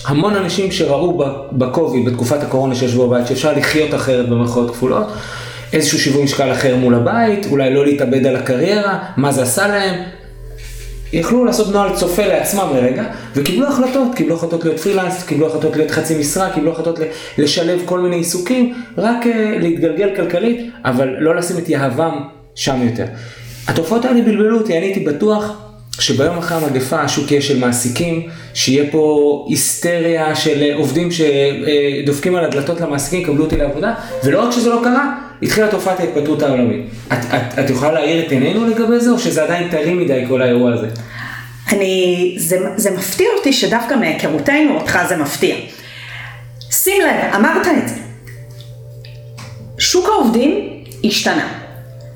המון 0.07 0.37
אנשים 0.37 0.73
שראו 0.73 1.23
בקוביד, 1.53 2.05
בתקופת 2.05 2.43
הקורונה 2.43 2.75
שישבו 2.75 3.09
בבית, 3.09 3.27
שאפשר 3.27 3.53
לחיות 3.53 3.95
אחרת 3.95 4.29
במרכאות 4.29 4.71
כפולות, 4.71 5.07
איזשהו 5.73 5.99
שיווי 5.99 6.25
משקל 6.25 6.53
אחר 6.53 6.77
מול 6.77 6.95
הבית, 6.95 7.47
אולי 7.51 7.75
לא 7.75 7.85
להתאבד 7.85 8.27
על 8.27 8.37
הקריירה, 8.37 8.99
מה 9.17 9.33
זה 9.33 9.43
עשה 9.43 9.69
להם, 9.69 9.95
יכלו 11.13 11.45
לעשות 11.45 11.73
נוהל 11.73 11.97
צופה 11.97 12.27
לעצמם 12.27 12.67
לרגע, 12.75 13.05
וקיבלו 13.35 13.67
החלטות, 13.67 14.15
קיבלו 14.15 14.37
החלטות 14.37 14.65
להיות 14.65 14.81
פרילנס, 14.81 15.23
קיבלו 15.23 15.47
החלטות 15.47 15.77
להיות 15.77 15.91
חצי 15.91 16.19
משרה, 16.19 16.51
קיבלו 16.55 16.73
החלטות 16.73 16.99
לשלב 17.39 17.81
כל 17.85 18.01
מיני 18.01 18.17
עיסוקים, 18.17 18.75
רק 18.99 19.25
uh, 19.25 19.29
להתגלגל 19.61 20.17
כלכלית, 20.17 20.71
אבל 20.85 21.09
לא 21.19 21.37
לשים 21.37 21.59
את 21.59 21.69
יהבם 21.69 22.21
שם 22.55 22.83
יותר. 22.83 23.05
התופעות 23.69 24.05
האלה 24.05 24.23
בלבלו 24.23 24.59
אותי, 24.59 24.79
אני 24.79 24.87
הייתי 24.87 25.01
בטוח 25.01 25.70
שביום 25.99 26.39
אחרי 26.39 26.57
המגפה 26.57 27.01
השוק 27.01 27.31
יהיה 27.31 27.43
של 27.43 27.59
מעסיקים, 27.59 28.29
שיהיה 28.55 28.85
פה 28.91 29.47
היסטריה 29.49 30.37
של 30.37 30.73
עובדים 30.75 31.09
שדופקים 31.11 32.37
על 32.37 32.45
הדלתות 32.45 32.81
למעסיקים, 32.81 33.21
יקבלו 33.21 33.45
אותי 33.45 33.57
לעבודה, 33.57 33.95
ולא 34.25 34.43
רק 34.47 34.53
שזה 34.53 34.71
לא 34.71 34.81
קרה, 34.85 35.15
התחילה 35.43 35.69
תופעת 35.69 36.01
ההתפטרות 36.01 36.43
העולמית. 36.43 36.87
את, 37.09 37.19
את, 37.35 37.59
את 37.59 37.71
יכולה 37.71 37.93
להאיר 37.93 38.27
את 38.27 38.33
עינינו 38.33 38.67
לגבי 38.67 39.01
זה, 39.01 39.11
או 39.11 39.19
שזה 39.19 39.43
עדיין 39.43 39.71
טרי 39.71 39.95
מדי 39.95 40.25
כל 40.29 40.43
האירוע 40.43 40.73
הזה? 40.73 40.89
אני, 41.73 42.35
זה, 42.39 42.59
זה 42.77 42.91
מפתיע 42.91 43.27
אותי 43.39 43.53
שדווקא 43.53 43.95
מהיכרותנו 43.95 44.79
אותך 44.79 44.99
זה 45.09 45.17
מפתיע. 45.17 45.57
שים 46.71 47.03
לב, 47.03 47.35
אמרת 47.35 47.67
את 47.67 47.89
זה. 47.89 47.95
שוק 49.79 50.09
העובדים 50.09 50.83
השתנה. 51.05 51.53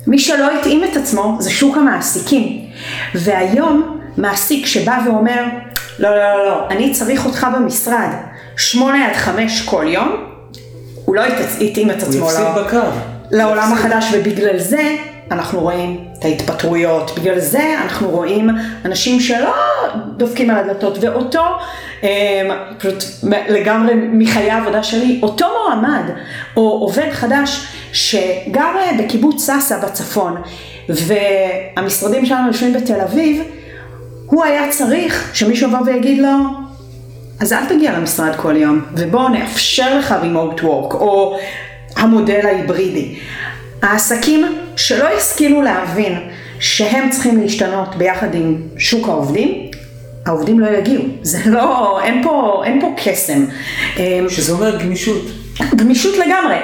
מי 0.07 0.19
שלא 0.19 0.59
התאים 0.59 0.85
את 0.85 0.97
עצמו 0.97 1.37
זה 1.40 1.50
שוק 1.50 1.76
המעסיקים. 1.76 2.63
והיום 3.14 4.00
מעסיק 4.16 4.66
שבא 4.66 4.99
ואומר, 5.06 5.44
לא, 5.99 6.11
לא, 6.11 6.16
לא, 6.16 6.47
לא, 6.47 6.68
אני 6.71 6.92
צריך 6.92 7.26
אותך 7.26 7.47
במשרד 7.56 8.09
שמונה 8.56 9.06
עד 9.06 9.16
חמש 9.16 9.62
כל 9.62 9.85
יום, 9.88 10.16
הוא 11.04 11.14
לא 11.14 11.23
התאים 11.61 11.90
את 11.90 12.02
עצמו 12.02 12.28
לעולם 13.30 13.73
החדש, 13.73 14.06
ובגלל 14.12 14.59
זה 14.59 14.97
אנחנו 15.35 15.61
רואים 15.61 16.05
את 16.19 16.25
ההתפטרויות, 16.25 17.19
בגלל 17.19 17.38
זה 17.38 17.75
אנחנו 17.83 18.11
רואים 18.11 18.50
אנשים 18.85 19.21
שלא 19.21 19.55
דופקים 20.17 20.50
על 20.50 20.57
הדלתות, 20.57 20.99
ואותו, 21.00 21.45
אמ, 22.03 22.09
פשוט 22.79 23.05
לגמרי 23.49 23.95
מחיי 23.95 24.50
העבודה 24.50 24.83
שלי, 24.83 25.21
אותו 25.23 25.47
מועמד 25.47 26.05
או 26.57 26.62
עובד 26.62 27.11
חדש 27.12 27.67
שגר 27.93 28.71
בקיבוץ 28.99 29.43
סאסא 29.43 29.79
בצפון, 29.79 30.43
והמשרדים 30.88 32.26
שלנו 32.26 32.47
יושבים 32.47 32.73
בתל 32.73 33.00
אביב, 33.00 33.43
הוא 34.26 34.45
היה 34.45 34.69
צריך 34.71 35.31
שמישהו 35.35 35.69
יבוא 35.69 35.81
ויגיד 35.87 36.19
לו, 36.19 36.35
אז 37.41 37.53
אל 37.53 37.64
תגיע 37.69 37.93
למשרד 37.99 38.37
כל 38.37 38.57
יום, 38.57 38.81
ובואו 38.93 39.29
נאפשר 39.29 39.99
לך 39.99 40.14
remote 40.23 40.61
work, 40.61 40.95
או 40.95 41.37
המודל 41.97 42.41
ההיברידי. 42.47 43.19
העסקים 43.85 44.47
שלא 44.76 45.09
השכילו 45.09 45.62
להבין 45.62 46.19
שהם 46.61 47.11
צריכים 47.11 47.41
להשתנות 47.41 47.97
ביחד 47.97 48.35
עם 48.35 48.57
שוק 48.79 49.09
העובדים, 49.09 49.71
העובדים 50.26 50.61
לא 50.61 50.67
יגיעו. 50.67 51.05
זה 51.23 51.38
לא, 51.47 52.00
אין 52.05 52.23
פה, 52.23 52.62
אין 52.64 52.81
פה 52.81 52.95
קסם. 53.05 53.45
שזה 54.29 54.53
אומר 54.53 54.76
גמישות. 54.76 55.23
גמישות 55.76 56.14
לגמרי. 56.17 56.57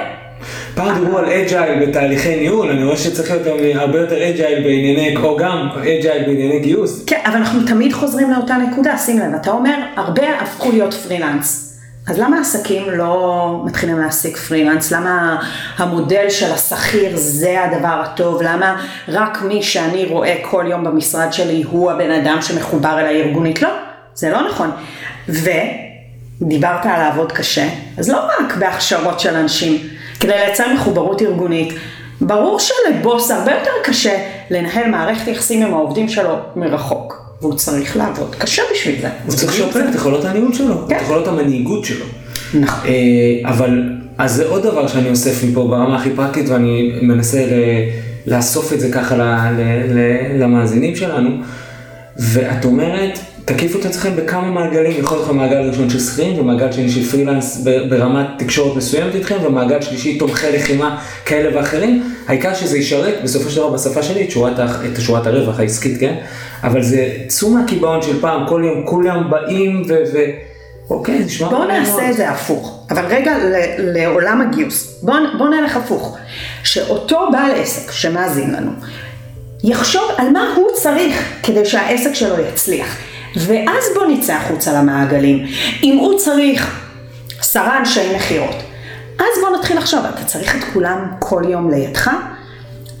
פעם 0.75 0.99
דיברו 0.99 1.17
על 1.17 1.25
agile 1.25 1.85
בתהליכי 1.85 2.35
ניהול, 2.35 2.69
אני 2.69 2.83
רואה 2.83 2.97
שצריך 2.97 3.31
להיות 3.31 3.47
הרבה 3.75 3.99
יותר 3.99 4.29
agile 4.29 4.63
בענייני, 4.63 5.17
או 5.17 5.37
גם 5.37 5.67
agile 5.81 6.23
בענייני 6.25 6.59
גיוס. 6.59 7.03
כן, 7.07 7.19
אבל 7.25 7.35
אנחנו 7.35 7.59
תמיד 7.67 7.93
חוזרים 7.93 8.31
לאותה 8.31 8.57
נקודה, 8.57 8.97
שים 8.97 9.19
לב, 9.19 9.33
אתה 9.41 9.51
אומר, 9.51 9.75
הרבה 9.95 10.39
הפכו 10.41 10.71
להיות 10.71 10.93
פרילנס. 10.93 11.70
אז 12.07 12.19
למה 12.19 12.39
עסקים 12.39 12.89
לא 12.89 13.61
מתחילים 13.65 13.99
להעסיק 13.99 14.37
פרילנס? 14.37 14.91
למה 14.91 15.43
המודל 15.77 16.29
של 16.29 16.51
השכיר 16.51 17.11
זה 17.15 17.63
הדבר 17.63 18.01
הטוב? 18.05 18.41
למה 18.41 18.85
רק 19.07 19.41
מי 19.41 19.63
שאני 19.63 20.05
רואה 20.05 20.35
כל 20.41 20.65
יום 20.67 20.83
במשרד 20.83 21.33
שלי 21.33 21.63
הוא 21.63 21.91
הבן 21.91 22.11
אדם 22.11 22.41
שמחובר 22.41 22.99
אל 22.99 23.05
הארגונית? 23.05 23.61
לא, 23.61 23.69
זה 24.15 24.29
לא 24.29 24.49
נכון. 24.49 24.71
ודיברת 25.29 26.85
על 26.85 26.99
לעבוד 26.99 27.31
קשה, 27.31 27.67
אז 27.97 28.09
לא 28.09 28.17
רק 28.17 28.55
בהכשרות 28.59 29.19
של 29.19 29.35
אנשים. 29.35 29.77
כדי 30.19 30.31
לייצר 30.31 30.73
מחוברות 30.73 31.21
ארגונית. 31.21 31.73
ברור 32.21 32.59
שלבוס 32.59 33.31
הרבה 33.31 33.51
יותר 33.51 33.71
קשה 33.83 34.17
לנהל 34.49 34.89
מערכת 34.89 35.27
יחסים 35.27 35.65
עם 35.65 35.73
העובדים 35.73 36.09
שלו 36.09 36.35
מרחוק, 36.55 37.00
והוא 37.41 37.55
צריך 37.55 37.97
לעבוד 37.97 38.35
קשה 38.35 38.61
בשביל 38.73 39.01
זה. 39.01 39.09
הוא 39.25 39.35
צריך 39.35 39.53
לשפר 39.53 39.89
את 39.89 39.95
יכולות 39.95 40.25
הניהול 40.25 40.53
שלו, 40.53 40.87
כן. 40.87 40.95
את 40.95 41.01
יכולות 41.01 41.27
המנהיגות 41.27 41.85
שלו. 41.85 42.05
נכון. 42.53 42.89
אה, 42.89 43.49
אבל, 43.49 43.83
אז 44.17 44.35
זה 44.35 44.47
עוד 44.47 44.63
דבר 44.63 44.87
שאני 44.87 45.09
אוסף 45.09 45.43
מפה 45.43 45.67
ברמה 45.67 45.95
הכי 45.99 46.09
פרקטית, 46.09 46.49
ואני 46.49 46.99
מנסה 47.01 47.45
לאסוף 48.27 48.73
את 48.73 48.79
זה 48.79 48.91
ככה 48.91 49.15
למאזינים 50.39 50.95
שלנו, 50.95 51.29
ואת 52.17 52.65
אומרת, 52.65 53.19
תקיפו 53.45 53.79
את 53.79 53.85
עצמכם 53.85 54.15
בכמה 54.15 54.51
מעגלים, 54.51 54.99
יכול 54.99 55.17
להיות 55.17 55.31
מעגל 55.31 55.69
ראשון 55.69 55.89
של 55.89 55.99
שכירים 55.99 56.39
ומעגל 56.39 56.71
שני 56.71 56.89
של 56.89 57.03
פרילנס 57.03 57.67
ברמת 57.89 58.27
תקשורת 58.37 58.75
מסוימת 58.75 59.15
איתכם 59.15 59.35
ומעגל 59.45 59.81
שלישי 59.81 60.17
תומכי 60.17 60.51
לחימה 60.51 61.01
כאלה 61.25 61.57
ואחרים, 61.57 62.13
העיקר 62.27 62.53
שזה 62.53 62.77
ישרת 62.77 63.23
בסופו 63.23 63.49
של 63.49 63.55
דבר 63.55 63.69
בשפה 63.69 64.03
שלי 64.03 64.23
את 64.23 64.31
שורת, 64.31 64.59
את 64.59 65.01
שורת 65.01 65.27
הרווח 65.27 65.59
העסקית, 65.59 65.99
כן? 65.99 66.15
אבל 66.63 66.83
זה 66.83 67.07
צאו 67.27 67.49
מהקיבעון 67.49 68.01
של 68.01 68.21
פעם, 68.21 68.47
כל 68.47 68.61
יום 68.65 68.85
כולם 68.85 69.29
באים 69.29 69.83
ו... 69.87 69.93
ו... 70.13 70.17
אוקיי, 70.89 71.19
נשמע... 71.19 71.49
בואו 71.49 71.67
נעשה 71.67 72.09
את 72.09 72.17
זה 72.17 72.29
הפוך, 72.29 72.87
אבל 72.89 73.05
רגע 73.05 73.37
לעולם 73.77 74.41
הגיוס, 74.41 74.99
בואו 75.03 75.15
בוא 75.37 75.49
נלך 75.49 75.77
הפוך, 75.77 76.17
שאותו 76.63 77.19
בעל 77.31 77.51
עסק 77.55 77.91
שמאזין 77.91 78.51
לנו, 78.51 78.71
יחשוב 79.63 80.03
על 80.17 80.29
מה 80.29 80.53
הוא 80.55 80.67
צריך 80.73 81.23
כדי 81.43 81.65
שהעסק 81.65 82.13
שלו 82.13 82.35
יצליח. 82.39 83.10
ואז 83.35 83.83
בוא 83.95 84.05
נצא 84.07 84.33
החוצה 84.33 84.73
למעגלים. 84.73 85.45
אם 85.83 85.97
הוא 85.97 86.17
צריך 86.17 86.81
עשרה 87.39 87.77
אנשי 87.77 88.15
מכירות, 88.15 88.55
אז 89.19 89.41
בוא 89.41 89.57
נתחיל 89.57 89.77
לחשוב, 89.77 89.99
אתה 90.15 90.23
צריך 90.23 90.55
את 90.55 90.63
כולם 90.73 91.07
כל 91.19 91.43
יום 91.49 91.71
לידך? 91.71 92.11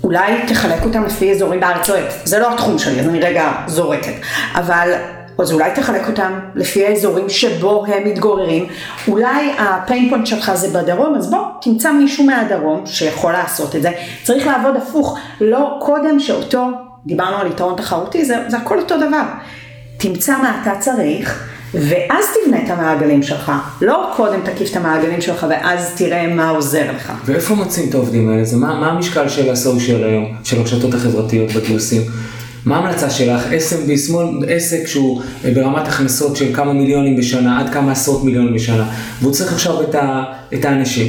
אולי 0.03 0.41
תחלק 0.47 0.83
אותם 0.83 1.03
לפי 1.05 1.31
אזורים 1.31 1.59
בארץ, 1.59 1.89
לא 1.89 1.95
זה 2.23 2.39
לא 2.39 2.53
התחום 2.53 2.79
שלי, 2.79 2.99
אז 2.99 3.07
אני 3.07 3.19
רגע 3.19 3.51
זורקת. 3.67 4.13
אבל, 4.55 4.93
אז 5.39 5.53
אולי 5.53 5.71
תחלק 5.75 6.07
אותם 6.07 6.39
לפי 6.55 6.85
האזורים 6.85 7.29
שבו 7.29 7.85
הם 7.87 8.07
מתגוררים. 8.07 8.65
אולי 9.07 9.51
ה 9.57 9.64
pain 9.64 9.92
point 9.92 10.27
שלך 10.27 10.51
זה 10.55 10.79
בדרום, 10.79 11.15
אז 11.15 11.29
בוא, 11.29 11.39
תמצא 11.61 11.91
מישהו 11.91 12.23
מהדרום 12.23 12.85
שיכול 12.85 13.31
לעשות 13.31 13.75
את 13.75 13.81
זה. 13.81 13.91
צריך 14.23 14.47
לעבוד 14.47 14.75
הפוך, 14.75 15.17
לא 15.41 15.77
קודם 15.81 16.19
שאותו, 16.19 16.67
דיברנו 17.05 17.37
על 17.37 17.47
יתרון 17.47 17.75
תחרותי, 17.75 18.25
זה, 18.25 18.35
זה 18.47 18.57
הכל 18.57 18.79
אותו 18.79 18.97
דבר. 18.97 19.23
תמצא 20.01 20.37
מה 20.37 20.61
אתה 20.61 20.71
צריך, 20.79 21.43
ואז 21.73 22.25
תבנה 22.45 22.65
את 22.65 22.69
המעגלים 22.69 23.23
שלך. 23.23 23.51
לא 23.81 24.13
קודם 24.15 24.39
תקיף 24.45 24.71
את 24.71 24.75
המעגלים 24.75 25.21
שלך 25.21 25.45
ואז 25.49 25.93
תראה 25.97 26.27
מה 26.27 26.49
עוזר 26.49 26.91
לך. 26.95 27.13
ואיפה 27.25 27.55
מוצאים 27.55 27.89
את 27.89 27.93
העובדים 27.93 28.29
האלה? 28.29 28.45
זה 28.45 28.57
מה, 28.57 28.79
מה 28.79 28.91
המשקל 28.91 29.29
של 29.29 29.49
הסושיאל 29.49 30.03
היום, 30.03 30.25
של 30.43 30.59
הרשתות 30.59 30.93
החברתיות 30.93 31.51
בגיוסים? 31.51 32.01
מה 32.65 32.75
ההמלצה 32.75 33.09
שלך? 33.09 33.41
SMB, 33.45 33.97
שמאל, 33.97 34.27
עסק 34.47 34.87
שהוא 34.87 35.21
ברמת 35.53 35.87
הכנסות 35.87 36.35
של 36.35 36.55
כמה 36.55 36.73
מיליונים 36.73 37.17
בשנה, 37.17 37.59
עד 37.59 37.73
כמה 37.73 37.91
עשרות 37.91 38.23
מיליונים 38.23 38.53
בשנה, 38.53 38.89
והוא 39.21 39.33
צריך 39.33 39.53
עכשיו 39.53 39.81
את, 39.81 39.95
ה, 39.95 40.23
את 40.53 40.65
האנשים. 40.65 41.07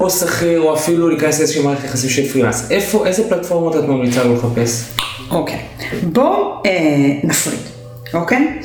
או 0.00 0.10
שכיר, 0.10 0.60
או 0.60 0.74
אפילו 0.74 1.08
להיכנס 1.08 1.38
לאיזושהי 1.38 1.62
מערכת 1.62 1.84
יחסים 1.84 2.10
של 2.10 2.28
פרילנס. 2.28 2.70
איפה, 2.70 3.06
איזה 3.06 3.28
פלטפורמות 3.28 3.76
את 3.76 3.84
ממליצה 3.88 4.24
לו 4.24 4.34
לחפש? 4.34 4.84
אוקיי, 5.30 5.58
בואו 6.02 6.62
אה, 6.66 7.18
נפריד, 7.24 7.73
אוקיי? 8.14 8.58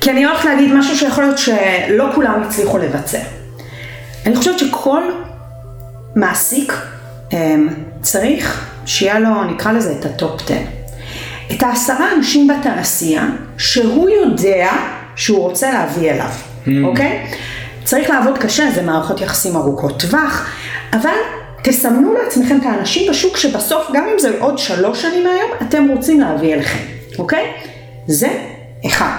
כי 0.00 0.10
אני 0.10 0.24
הולכת 0.24 0.44
להגיד 0.44 0.72
משהו 0.72 0.96
שיכול 0.96 1.24
להיות 1.24 1.38
שלא 1.38 2.10
כולם 2.14 2.42
הצליחו 2.42 2.78
לבצע. 2.78 3.18
אני 4.26 4.36
חושבת 4.36 4.58
שכל 4.58 5.02
מעסיק 6.16 6.72
אה, 7.32 7.54
צריך 8.02 8.70
שיהיה 8.86 9.18
לו, 9.18 9.44
נקרא 9.44 9.72
לזה, 9.72 9.92
את 10.00 10.04
ה 10.04 10.13
top 10.13 10.42
10. 10.44 10.54
את 11.52 11.62
העשרה 11.62 12.12
אנשים 12.16 12.48
בתעשייה 12.48 13.26
שהוא 13.58 14.08
יודע 14.08 14.70
שהוא 15.16 15.38
רוצה 15.38 15.72
להביא 15.72 16.10
אליו, 16.10 16.30
mm. 16.66 16.70
אוקיי? 16.84 17.26
צריך 17.84 18.10
לעבוד 18.10 18.38
קשה, 18.38 18.70
זה 18.74 18.82
מערכות 18.82 19.20
יחסים 19.20 19.56
ארוכות 19.56 20.00
טווח, 20.00 20.50
אבל 20.92 21.14
תסמנו 21.62 22.14
לעצמכם 22.14 22.56
את 22.60 22.66
האנשים 22.66 23.10
בשוק 23.10 23.36
שבסוף, 23.36 23.86
גם 23.94 24.04
אם 24.12 24.18
זה 24.18 24.30
עוד 24.38 24.58
שלוש 24.58 25.02
שנים 25.02 25.24
מהיום, 25.24 25.50
אתם 25.62 25.88
רוצים 25.88 26.20
להביא 26.20 26.54
אליכם, 26.54 26.78
אוקיי? 27.18 27.52
זה 28.06 28.28
אחד. 28.86 29.18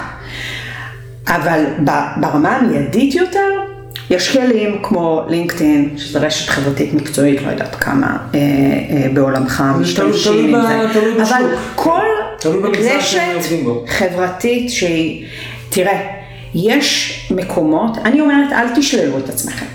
אבל 1.28 1.63
ברמה 2.18 2.56
המיידית 2.56 3.16
יותר, 3.16 3.50
יש 4.10 4.38
כלים 4.38 4.80
כמו 4.84 5.22
לינקדאין, 5.28 5.89
שזו 5.98 6.20
רשת 6.22 6.50
חברתית 6.50 6.94
מקצועית, 6.94 7.42
לא 7.42 7.51
יודעת 7.51 7.75
כמה 7.75 8.18
אה, 8.36 8.39
אה, 8.39 9.10
בעולמך 9.13 9.63
משתמשים 9.80 10.56
עם 10.56 10.62
זה, 10.62 11.24
אבל 11.24 11.44
כל 11.75 12.06
רשת 12.80 13.22
חברתית 13.88 14.72
שהיא, 14.72 15.25
תראה, 15.70 16.01
יש 16.56 17.20
מקומות, 17.32 17.98
אני 18.06 18.22
אומרת 18.22 18.51
אל 18.51 18.75
תשללו 18.75 19.18
את 19.18 19.30
עצמכם. 19.30 19.66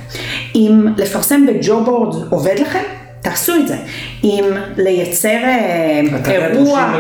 אם 0.54 0.86
לפרסם 0.96 1.46
בג'וב 1.46 1.84
בורד 1.84 2.16
עובד 2.30 2.58
לכם, 2.58 2.82
תעשו 3.22 3.54
את 3.54 3.68
זה. 3.68 3.76
אם 4.24 4.44
לייצר 4.76 5.28
אה, 5.28 6.00
אירוע... 6.26 6.94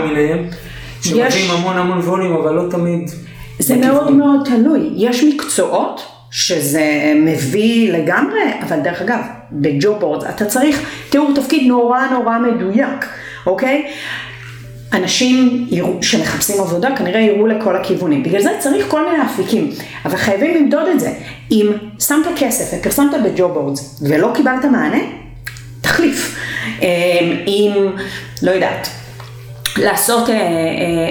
שמביאים 1.04 1.50
המון 1.50 1.76
המון 1.76 1.98
volume, 1.98 2.36
אבל 2.36 2.54
לא 2.54 2.70
תמיד... 2.70 3.10
זה 3.58 3.76
מאוד 3.76 4.12
מאוד 4.12 4.40
תלוי. 4.44 4.90
יש 4.96 5.24
מקצועות 5.24 6.06
שזה 6.30 7.12
מביא 7.16 7.92
לגמרי, 7.92 8.40
אבל 8.62 8.80
דרך 8.80 9.02
אגב, 9.02 9.20
ב 9.52 9.64
job 9.64 9.98
board 9.98 10.24
אתה 10.24 10.44
צריך 10.44 10.90
תיאור 11.10 11.32
תפקיד 11.34 11.68
נורא 11.68 12.00
נורא 12.10 12.38
מדויק, 12.38 13.06
אוקיי? 13.46 13.86
אנשים 14.92 15.66
שמחפשים 16.02 16.60
עבודה 16.60 16.96
כנראה 16.96 17.20
יראו 17.20 17.46
לכל 17.46 17.76
הכיוונים. 17.76 18.22
בגלל 18.22 18.42
זה 18.42 18.50
צריך 18.58 18.86
כל 18.88 19.10
מיני 19.10 19.24
אפיקים, 19.24 19.70
אבל 20.04 20.16
חייבים 20.16 20.54
למדוד 20.54 20.88
את 20.88 21.00
זה. 21.00 21.12
אם 21.50 21.72
שמת 22.00 22.26
כסף 22.36 22.78
ופרסמת 22.78 23.10
ב 23.24 23.31
job 23.31 23.52
boards 23.52 24.02
ולא 24.08 24.30
קיבלת 24.34 24.64
מענה, 24.64 25.00
תחליף. 25.80 26.38
אמ, 26.82 26.86
אם, 27.46 27.72
לא 28.42 28.50
יודעת, 28.50 28.88
לעשות 29.78 30.30
אה, 30.30 30.34
אה, 30.34 30.40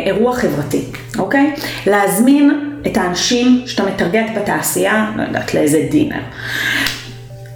אירוע 0.06 0.36
חברתי, 0.36 0.82
אוקיי? 1.20 1.56
להזמין 1.88 2.74
את 2.88 2.98
האנשים 2.98 3.62
שאתה 3.66 3.84
מטרגט 3.84 4.26
בתעשייה, 4.36 5.12
לא 5.16 5.24
יודעת, 5.24 5.54
לאיזה 5.54 5.88
דינר. 5.92 6.20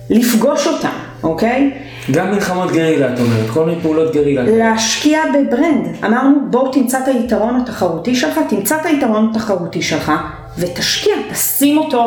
לפגוש 0.09 0.67
אותם, 0.67 0.89
אוקיי? 1.23 1.71
גם 2.11 2.31
מלחמות 2.31 2.71
גרילה, 2.71 3.13
את 3.13 3.19
אומרת, 3.19 3.49
כל 3.53 3.65
מיני 3.65 3.81
פעולות 3.81 4.13
גרילה. 4.13 4.43
להשקיע 4.43 5.19
בברנד. 5.33 5.87
אמרנו, 6.05 6.35
בואו 6.49 6.71
תמצא 6.71 6.99
את 6.99 7.07
היתרון 7.07 7.55
התחרותי 7.61 8.15
שלך, 8.15 8.39
תמצא 8.49 8.75
את 8.75 8.85
היתרון 8.85 9.31
התחרותי 9.31 9.81
שלך, 9.81 10.11
ותשקיע, 10.57 11.13
תשים 11.31 11.77
אותו 11.77 12.05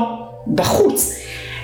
בחוץ. 0.54 1.16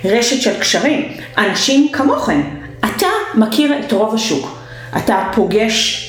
רשת 0.04 0.42
של 0.42 0.60
קשרים, 0.60 1.08
אנשים 1.38 1.88
כמוכם. 1.92 2.40
אתה 2.80 3.06
מכיר 3.34 3.78
את 3.78 3.92
רוב 3.92 4.14
השוק, 4.14 4.58
אתה 4.96 5.28
פוגש 5.34 6.05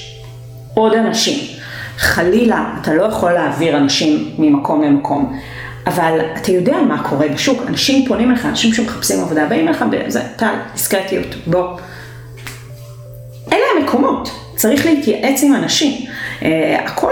עוד 0.77 0.93
אנשים. 0.93 1.57
חלילה, 1.97 2.75
אתה 2.81 2.93
לא 2.93 3.03
יכול 3.03 3.31
להעביר 3.31 3.77
אנשים 3.77 4.31
ממקום 4.37 4.83
למקום. 4.83 5.39
אבל 5.87 6.19
אתה 6.37 6.51
יודע 6.51 6.77
מה 6.87 7.03
קורה 7.03 7.27
בשוק, 7.27 7.61
אנשים 7.67 8.07
פונים 8.07 8.31
לך, 8.31 8.45
אנשים 8.45 8.73
שמחפשים 8.73 9.19
עבודה, 9.19 9.45
באים 9.45 9.67
לך, 9.67 9.85
זה, 10.07 10.21
טל, 10.35 10.53
דיסקרטיות, 10.73 11.35
בוא. 11.47 11.77
אלה 13.53 13.63
המקומות, 13.77 14.29
צריך 14.55 14.85
להתייעץ 14.85 15.43
עם 15.43 15.55
אנשים. 15.55 16.05
Uh, 16.39 16.45
הכל, 16.85 17.11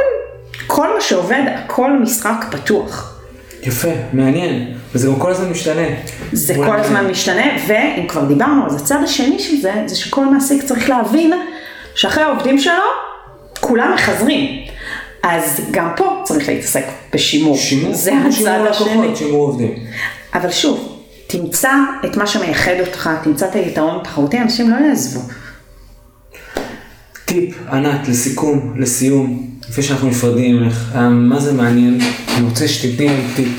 כל 0.68 0.94
מה 0.94 1.02
שעובד, 1.02 1.44
הכל 1.56 2.00
משחק 2.00 2.46
פתוח. 2.52 3.20
יפה, 3.64 3.92
מעניין, 4.14 4.74
וזה 4.94 5.08
גם 5.08 5.16
כל 5.16 5.32
הזמן 5.32 5.50
משתנה. 5.50 5.88
זה 6.32 6.56
כל 6.56 6.80
הזמן 6.80 7.08
משתנה, 7.08 7.46
ואם 7.68 8.08
כבר 8.08 8.26
דיברנו, 8.26 8.66
אז 8.66 8.76
הצד 8.82 9.00
השני 9.04 9.40
של 9.40 9.62
זה, 9.62 9.74
זה 9.86 9.96
שכל 9.96 10.26
מעסיק 10.26 10.64
צריך 10.64 10.90
להבין 10.90 11.34
שאחרי 11.96 12.24
העובדים 12.24 12.60
שלו, 12.60 13.05
כולם 13.68 13.92
מחזרים. 13.96 14.66
אז 15.24 15.62
גם 15.72 15.90
פה 15.98 16.22
צריך 16.24 16.50
להתעסק 16.50 16.86
בשימור. 17.14 17.58
שימור, 17.58 17.94
זה 17.94 18.14
הצד 18.28 18.66
השני. 18.70 19.16
שימור 19.16 19.48
עובדים. 19.48 19.74
אבל 20.34 20.52
שוב, 20.52 21.02
תמצא 21.28 21.72
את 22.06 22.18
מה 22.18 22.28
שמייחד 22.28 22.72
אותך, 22.80 23.10
תמצא 23.24 23.48
את 23.48 23.56
היתרון 23.56 24.00
התחרותי, 24.02 24.42
אנשים 24.42 24.70
לא 24.70 24.76
יעזבו. 24.76 25.22
טיפ, 27.26 27.56
ענת, 27.72 28.08
לסיכום, 28.08 28.74
לסיום, 28.78 29.50
לפני 29.70 29.84
שאנחנו 29.84 30.08
נפרדים 30.08 30.56
ממך, 30.56 30.92
אה, 30.96 31.10
מה 31.10 31.40
זה 31.40 31.54
מעניין? 31.54 32.02
אני 32.38 32.46
רוצה 32.46 32.68
שתתני 32.68 33.08
לי 33.08 33.24
טיפ, 33.36 33.50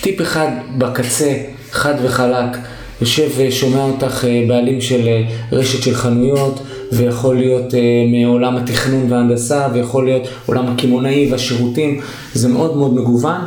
טיפ 0.00 0.20
אחד 0.20 0.48
בקצה, 0.78 1.32
חד 1.70 1.94
וחלק, 2.02 2.56
יושב 3.00 3.28
ושומע 3.36 3.82
אותך 3.82 4.24
אה, 4.24 4.44
בעלים 4.48 4.80
של 4.80 5.08
אה, 5.08 5.22
רשת 5.52 5.82
של 5.82 5.94
חנויות, 5.94 6.60
ויכול 6.92 7.36
להיות 7.36 7.74
מעולם 8.12 8.56
התכנון 8.56 9.12
וההנדסה, 9.12 9.66
ויכול 9.72 10.04
להיות 10.04 10.28
עולם 10.46 10.66
הקמעונאי 10.66 11.32
והשירותים, 11.32 12.00
זה 12.34 12.48
מאוד 12.48 12.76
מאוד 12.76 12.94
מגוון. 12.94 13.40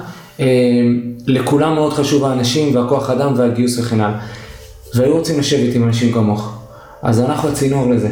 לכולם 1.28 1.75
מאוד 1.75 1.93
חשוב 1.93 2.25
האנשים 2.25 2.75
והכוח 2.75 3.10
אדם 3.10 3.34
והגיוס 3.38 3.80
וכן 3.80 4.02
הלאה. 4.02 4.19
והיו 4.95 5.17
רוצים 5.17 5.39
לשבת 5.39 5.75
עם 5.75 5.84
אנשים 5.84 6.13
כמוך. 6.13 6.56
אז 7.02 7.19
אנחנו 7.19 7.49
הצינור 7.49 7.89
לזה. 7.89 8.10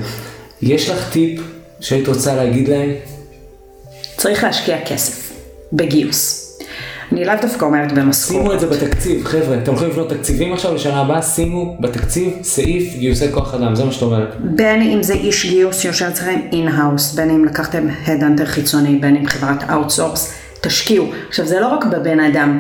יש 0.62 0.90
לך 0.90 1.10
טיפ 1.12 1.42
שהיית 1.80 2.08
רוצה 2.08 2.36
להגיד 2.36 2.68
להם? 2.68 2.90
צריך 4.18 4.44
להשקיע 4.44 4.78
כסף 4.86 5.34
בגיוס. 5.74 6.47
אני 7.12 7.26
לאו 7.26 7.34
דווקא 7.42 7.66
אומרת 7.66 7.92
במשכורת. 7.92 8.42
שימו 8.42 8.54
את 8.54 8.60
זה 8.60 8.68
בתקציב, 8.68 9.26
חבר'ה, 9.26 9.58
אתם 9.58 9.72
הולכים 9.72 9.90
לבנות 9.90 10.10
תקציבים 10.10 10.54
עכשיו 10.54 10.76
לשנה 10.76 11.02
הבאה, 11.02 11.22
שימו 11.22 11.78
בתקציב 11.80 12.34
סעיף 12.44 12.94
גיוסי 12.98 13.32
כוח 13.32 13.54
אדם, 13.54 13.76
זה 13.76 13.86
מה 13.86 13.92
שאת 13.92 14.02
אומרת. 14.02 14.36
בין 14.40 14.82
אם 14.82 15.04
זה 15.04 15.14
איש 15.14 15.46
גיוס 15.46 15.80
שיושב 15.80 16.06
אצלכם 16.06 16.40
in-house, 16.52 17.14
בין 17.14 17.30
אם 17.30 17.46
לקחתם 17.46 17.88
headhunter 18.08 18.46
חיצוני, 18.46 18.96
בין 18.96 19.16
אם 19.16 19.26
חברת 19.26 19.70
outsource, 19.70 20.34
תשקיעו. 20.62 21.06
עכשיו 21.30 21.46
זה 21.46 21.60
לא 21.60 21.68
רק 21.68 21.86
בבן 21.86 22.20
אדם. 22.20 22.60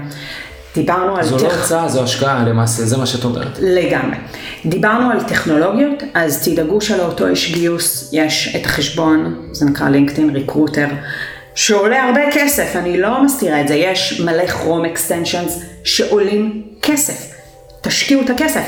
דיברנו 0.75 1.17
על... 1.17 1.23
זו 1.23 1.37
לא 1.37 1.53
הוצאה, 1.53 1.89
זו 1.89 2.03
השקעה 2.03 2.43
למעשה, 2.43 2.85
זה 2.85 2.97
מה 2.97 3.05
שאת 3.05 3.23
אומרת. 3.23 3.59
לגמרי. 3.61 4.17
דיברנו 4.65 5.11
על 5.11 5.23
טכנולוגיות, 5.23 6.03
אז 6.13 6.47
תדאגו 6.47 6.81
שלאותו 6.81 7.27
איש 7.27 7.53
גיוס 7.53 8.09
יש 8.13 8.55
את 8.55 8.65
החשבון, 8.65 9.35
זה 9.51 9.65
נקרא 9.65 9.89
LinkedIn 9.89 10.29
Recruiter, 10.29 10.87
שעולה 11.57 12.03
הרבה 12.03 12.21
כסף, 12.31 12.75
אני 12.75 12.97
לא 12.97 13.23
מסתירה 13.23 13.61
את 13.61 13.67
זה, 13.67 13.75
יש 13.75 14.21
מלא 14.21 14.47
Chrome 14.47 14.85
extensions 14.85 15.59
שעולים 15.83 16.63
כסף. 16.81 17.33
תשקיעו 17.81 18.21
את 18.21 18.29
הכסף. 18.29 18.63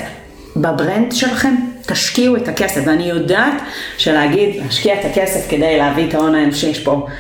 ב 0.56 0.65
brand 0.65 1.12
שלכם, 1.12 1.56
תשקיעו 1.82 2.36
את 2.36 2.48
הכסף. 2.48 2.82
ואני 2.86 3.04
יודעת 3.04 3.54
שלהגיד, 3.98 4.56
להשקיע 4.56 5.00
את 5.00 5.06
הכסף 5.06 5.50
כדי 5.50 5.78
להביא 5.78 6.10
את 6.10 6.14
ההון 6.14 6.36
האנושי, 6.36 6.68
יש 6.68 6.80
פה 6.80 7.06
כן. 7.08 7.14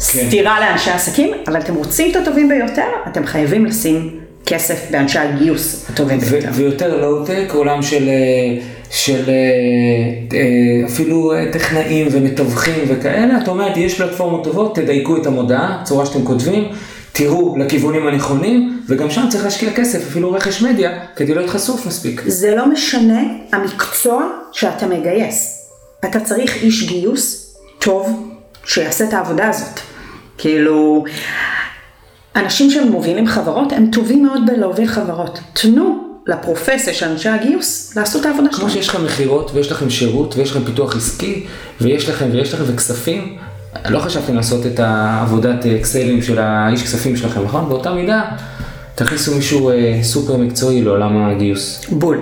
סתירה 0.00 0.60
לאנשי 0.60 0.90
עסקים, 0.90 1.34
אבל 1.46 1.60
אתם 1.60 1.74
רוצים 1.74 2.10
את 2.10 2.16
הטובים 2.16 2.48
ביותר, 2.48 2.88
אתם 3.08 3.26
חייבים 3.26 3.66
לשים 3.66 4.20
כסף 4.46 4.90
באנשי 4.90 5.18
הגיוס 5.18 5.90
הטובים 5.90 6.18
ביותר. 6.18 6.48
ויותר 6.54 7.00
לואו-טק, 7.00 7.52
עולם 7.54 7.82
של, 7.82 8.08
אה, 8.08 8.62
של 8.90 9.28
אה, 9.28 9.34
אה, 10.38 10.86
אפילו 10.86 11.32
טכנאים 11.52 12.08
ומתווכים 12.10 12.84
וכאלה, 12.88 13.38
את 13.42 13.48
אומרת, 13.48 13.76
יש 13.76 13.98
פלטפורמות 13.98 14.44
טובות, 14.44 14.74
תדייקו 14.74 15.16
את 15.16 15.26
המודעה, 15.26 15.82
צורה 15.84 16.06
שאתם 16.06 16.24
כותבים. 16.24 16.68
תראו 17.12 17.56
לכיוונים 17.58 18.06
הנכונים, 18.06 18.82
וגם 18.88 19.10
שם 19.10 19.26
צריך 19.30 19.44
להשקיע 19.44 19.72
כסף, 19.72 19.98
אפילו 19.98 20.32
רכש 20.32 20.62
מדיה, 20.62 20.98
כדי 21.16 21.34
להיות 21.34 21.50
חשוף 21.50 21.86
מספיק. 21.86 22.22
זה 22.26 22.54
לא 22.54 22.66
משנה 22.66 23.20
המקצוע 23.52 24.26
שאתה 24.52 24.86
מגייס. 24.86 25.68
אתה 26.04 26.20
צריך 26.20 26.62
איש 26.62 26.88
גיוס 26.88 27.54
טוב 27.78 28.30
שיעשה 28.64 29.04
את 29.04 29.12
העבודה 29.12 29.48
הזאת. 29.48 29.80
כאילו, 30.38 31.04
אנשים 32.36 32.70
שמובילים 32.70 33.26
חברות, 33.26 33.72
הם 33.72 33.90
טובים 33.92 34.22
מאוד 34.24 34.42
בלהוביל 34.46 34.86
חברות. 34.86 35.40
תנו 35.52 36.04
לפרופסיה 36.26 36.94
של 36.94 37.06
אנשי 37.06 37.28
הגיוס 37.28 37.96
לעשות 37.96 38.20
את 38.20 38.26
העבודה 38.26 38.48
שלהם. 38.52 38.60
כמו 38.60 38.70
שיש 38.70 38.88
לכם 38.88 39.04
מכירות, 39.04 39.50
ויש 39.54 39.72
לכם 39.72 39.90
שירות, 39.90 40.36
ויש 40.36 40.50
לכם 40.50 40.64
פיתוח 40.64 40.96
עסקי, 40.96 41.46
ויש 41.80 42.08
לכם 42.08 42.28
ויש 42.32 42.54
לכם 42.54 42.64
וכספים, 42.66 43.36
לא 43.88 43.98
חשבתם 43.98 44.34
לעשות 44.34 44.66
את 44.66 44.80
העבודת 44.80 45.66
אקסלים 45.66 46.22
של 46.22 46.38
האיש 46.38 46.82
כספים 46.82 47.16
שלכם, 47.16 47.42
נכון? 47.44 47.68
באותה 47.68 47.92
מידה, 47.92 48.22
תכניסו 48.94 49.34
מישהו 49.34 49.70
אה, 49.70 50.00
סופר 50.02 50.36
מקצועי 50.36 50.82
לעולם 50.82 51.30
הגיוס. 51.30 51.84
בול. 51.88 52.20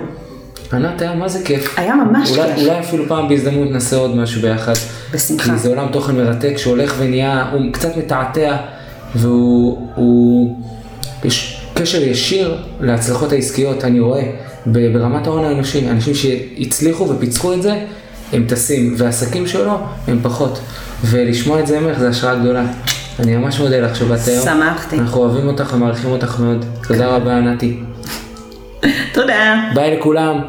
ענת 0.73 1.01
היה 1.01 1.15
מה 1.15 1.27
זה 1.27 1.39
כיף. 1.45 1.79
היה 1.79 1.95
ממש 1.95 2.31
אולי, 2.31 2.55
כיף. 2.55 2.63
אולי 2.63 2.79
אפילו 2.79 3.07
פעם 3.07 3.29
בהזדמנות 3.29 3.71
נעשה 3.71 3.95
עוד 3.95 4.15
משהו 4.15 4.41
ביחד. 4.41 4.73
בשמחה. 5.11 5.43
כי 5.51 5.57
זה 5.57 5.69
עולם 5.69 5.87
תוכן 5.91 6.15
מרתק 6.15 6.53
שהולך 6.57 6.95
ונהיה, 6.97 7.49
הוא 7.51 7.73
קצת 7.73 7.97
מתעתע 7.97 8.55
והוא, 9.15 9.87
הוא, 9.95 10.55
יש 11.23 11.61
קשר 11.73 12.03
ישיר 12.03 12.57
להצלחות 12.81 13.31
העסקיות, 13.31 13.83
אני 13.83 13.99
רואה, 13.99 14.31
ברמת 14.65 15.27
ההון 15.27 15.45
האנושי, 15.45 15.89
אנשים 15.89 16.13
שהצליחו 16.15 17.09
ופיצחו 17.09 17.53
את 17.53 17.61
זה, 17.61 17.85
הם 18.33 18.45
טסים, 18.47 18.95
והעסקים 18.97 19.47
שלו 19.47 19.79
הם 20.07 20.19
פחות. 20.21 20.59
ולשמוע 21.05 21.59
את 21.59 21.67
זה 21.67 21.79
ממך 21.79 21.99
זה 21.99 22.09
השראה 22.09 22.35
גדולה. 22.35 22.65
אני 23.19 23.35
ממש 23.35 23.59
מודה 23.59 23.79
לך 23.79 23.95
שבאת 23.95 24.27
היום. 24.27 24.45
שמחתי. 24.45 24.99
אנחנו 24.99 25.21
אוהבים 25.21 25.47
אותך 25.47 25.73
ומעריכים 25.73 26.11
אותך 26.11 26.39
מאוד. 26.39 26.65
תודה 26.87 27.07
רבה, 27.07 27.39
נתי. 27.39 27.79
תודה. 29.13 29.69
ביי 29.75 29.97
לכולם. 29.97 30.39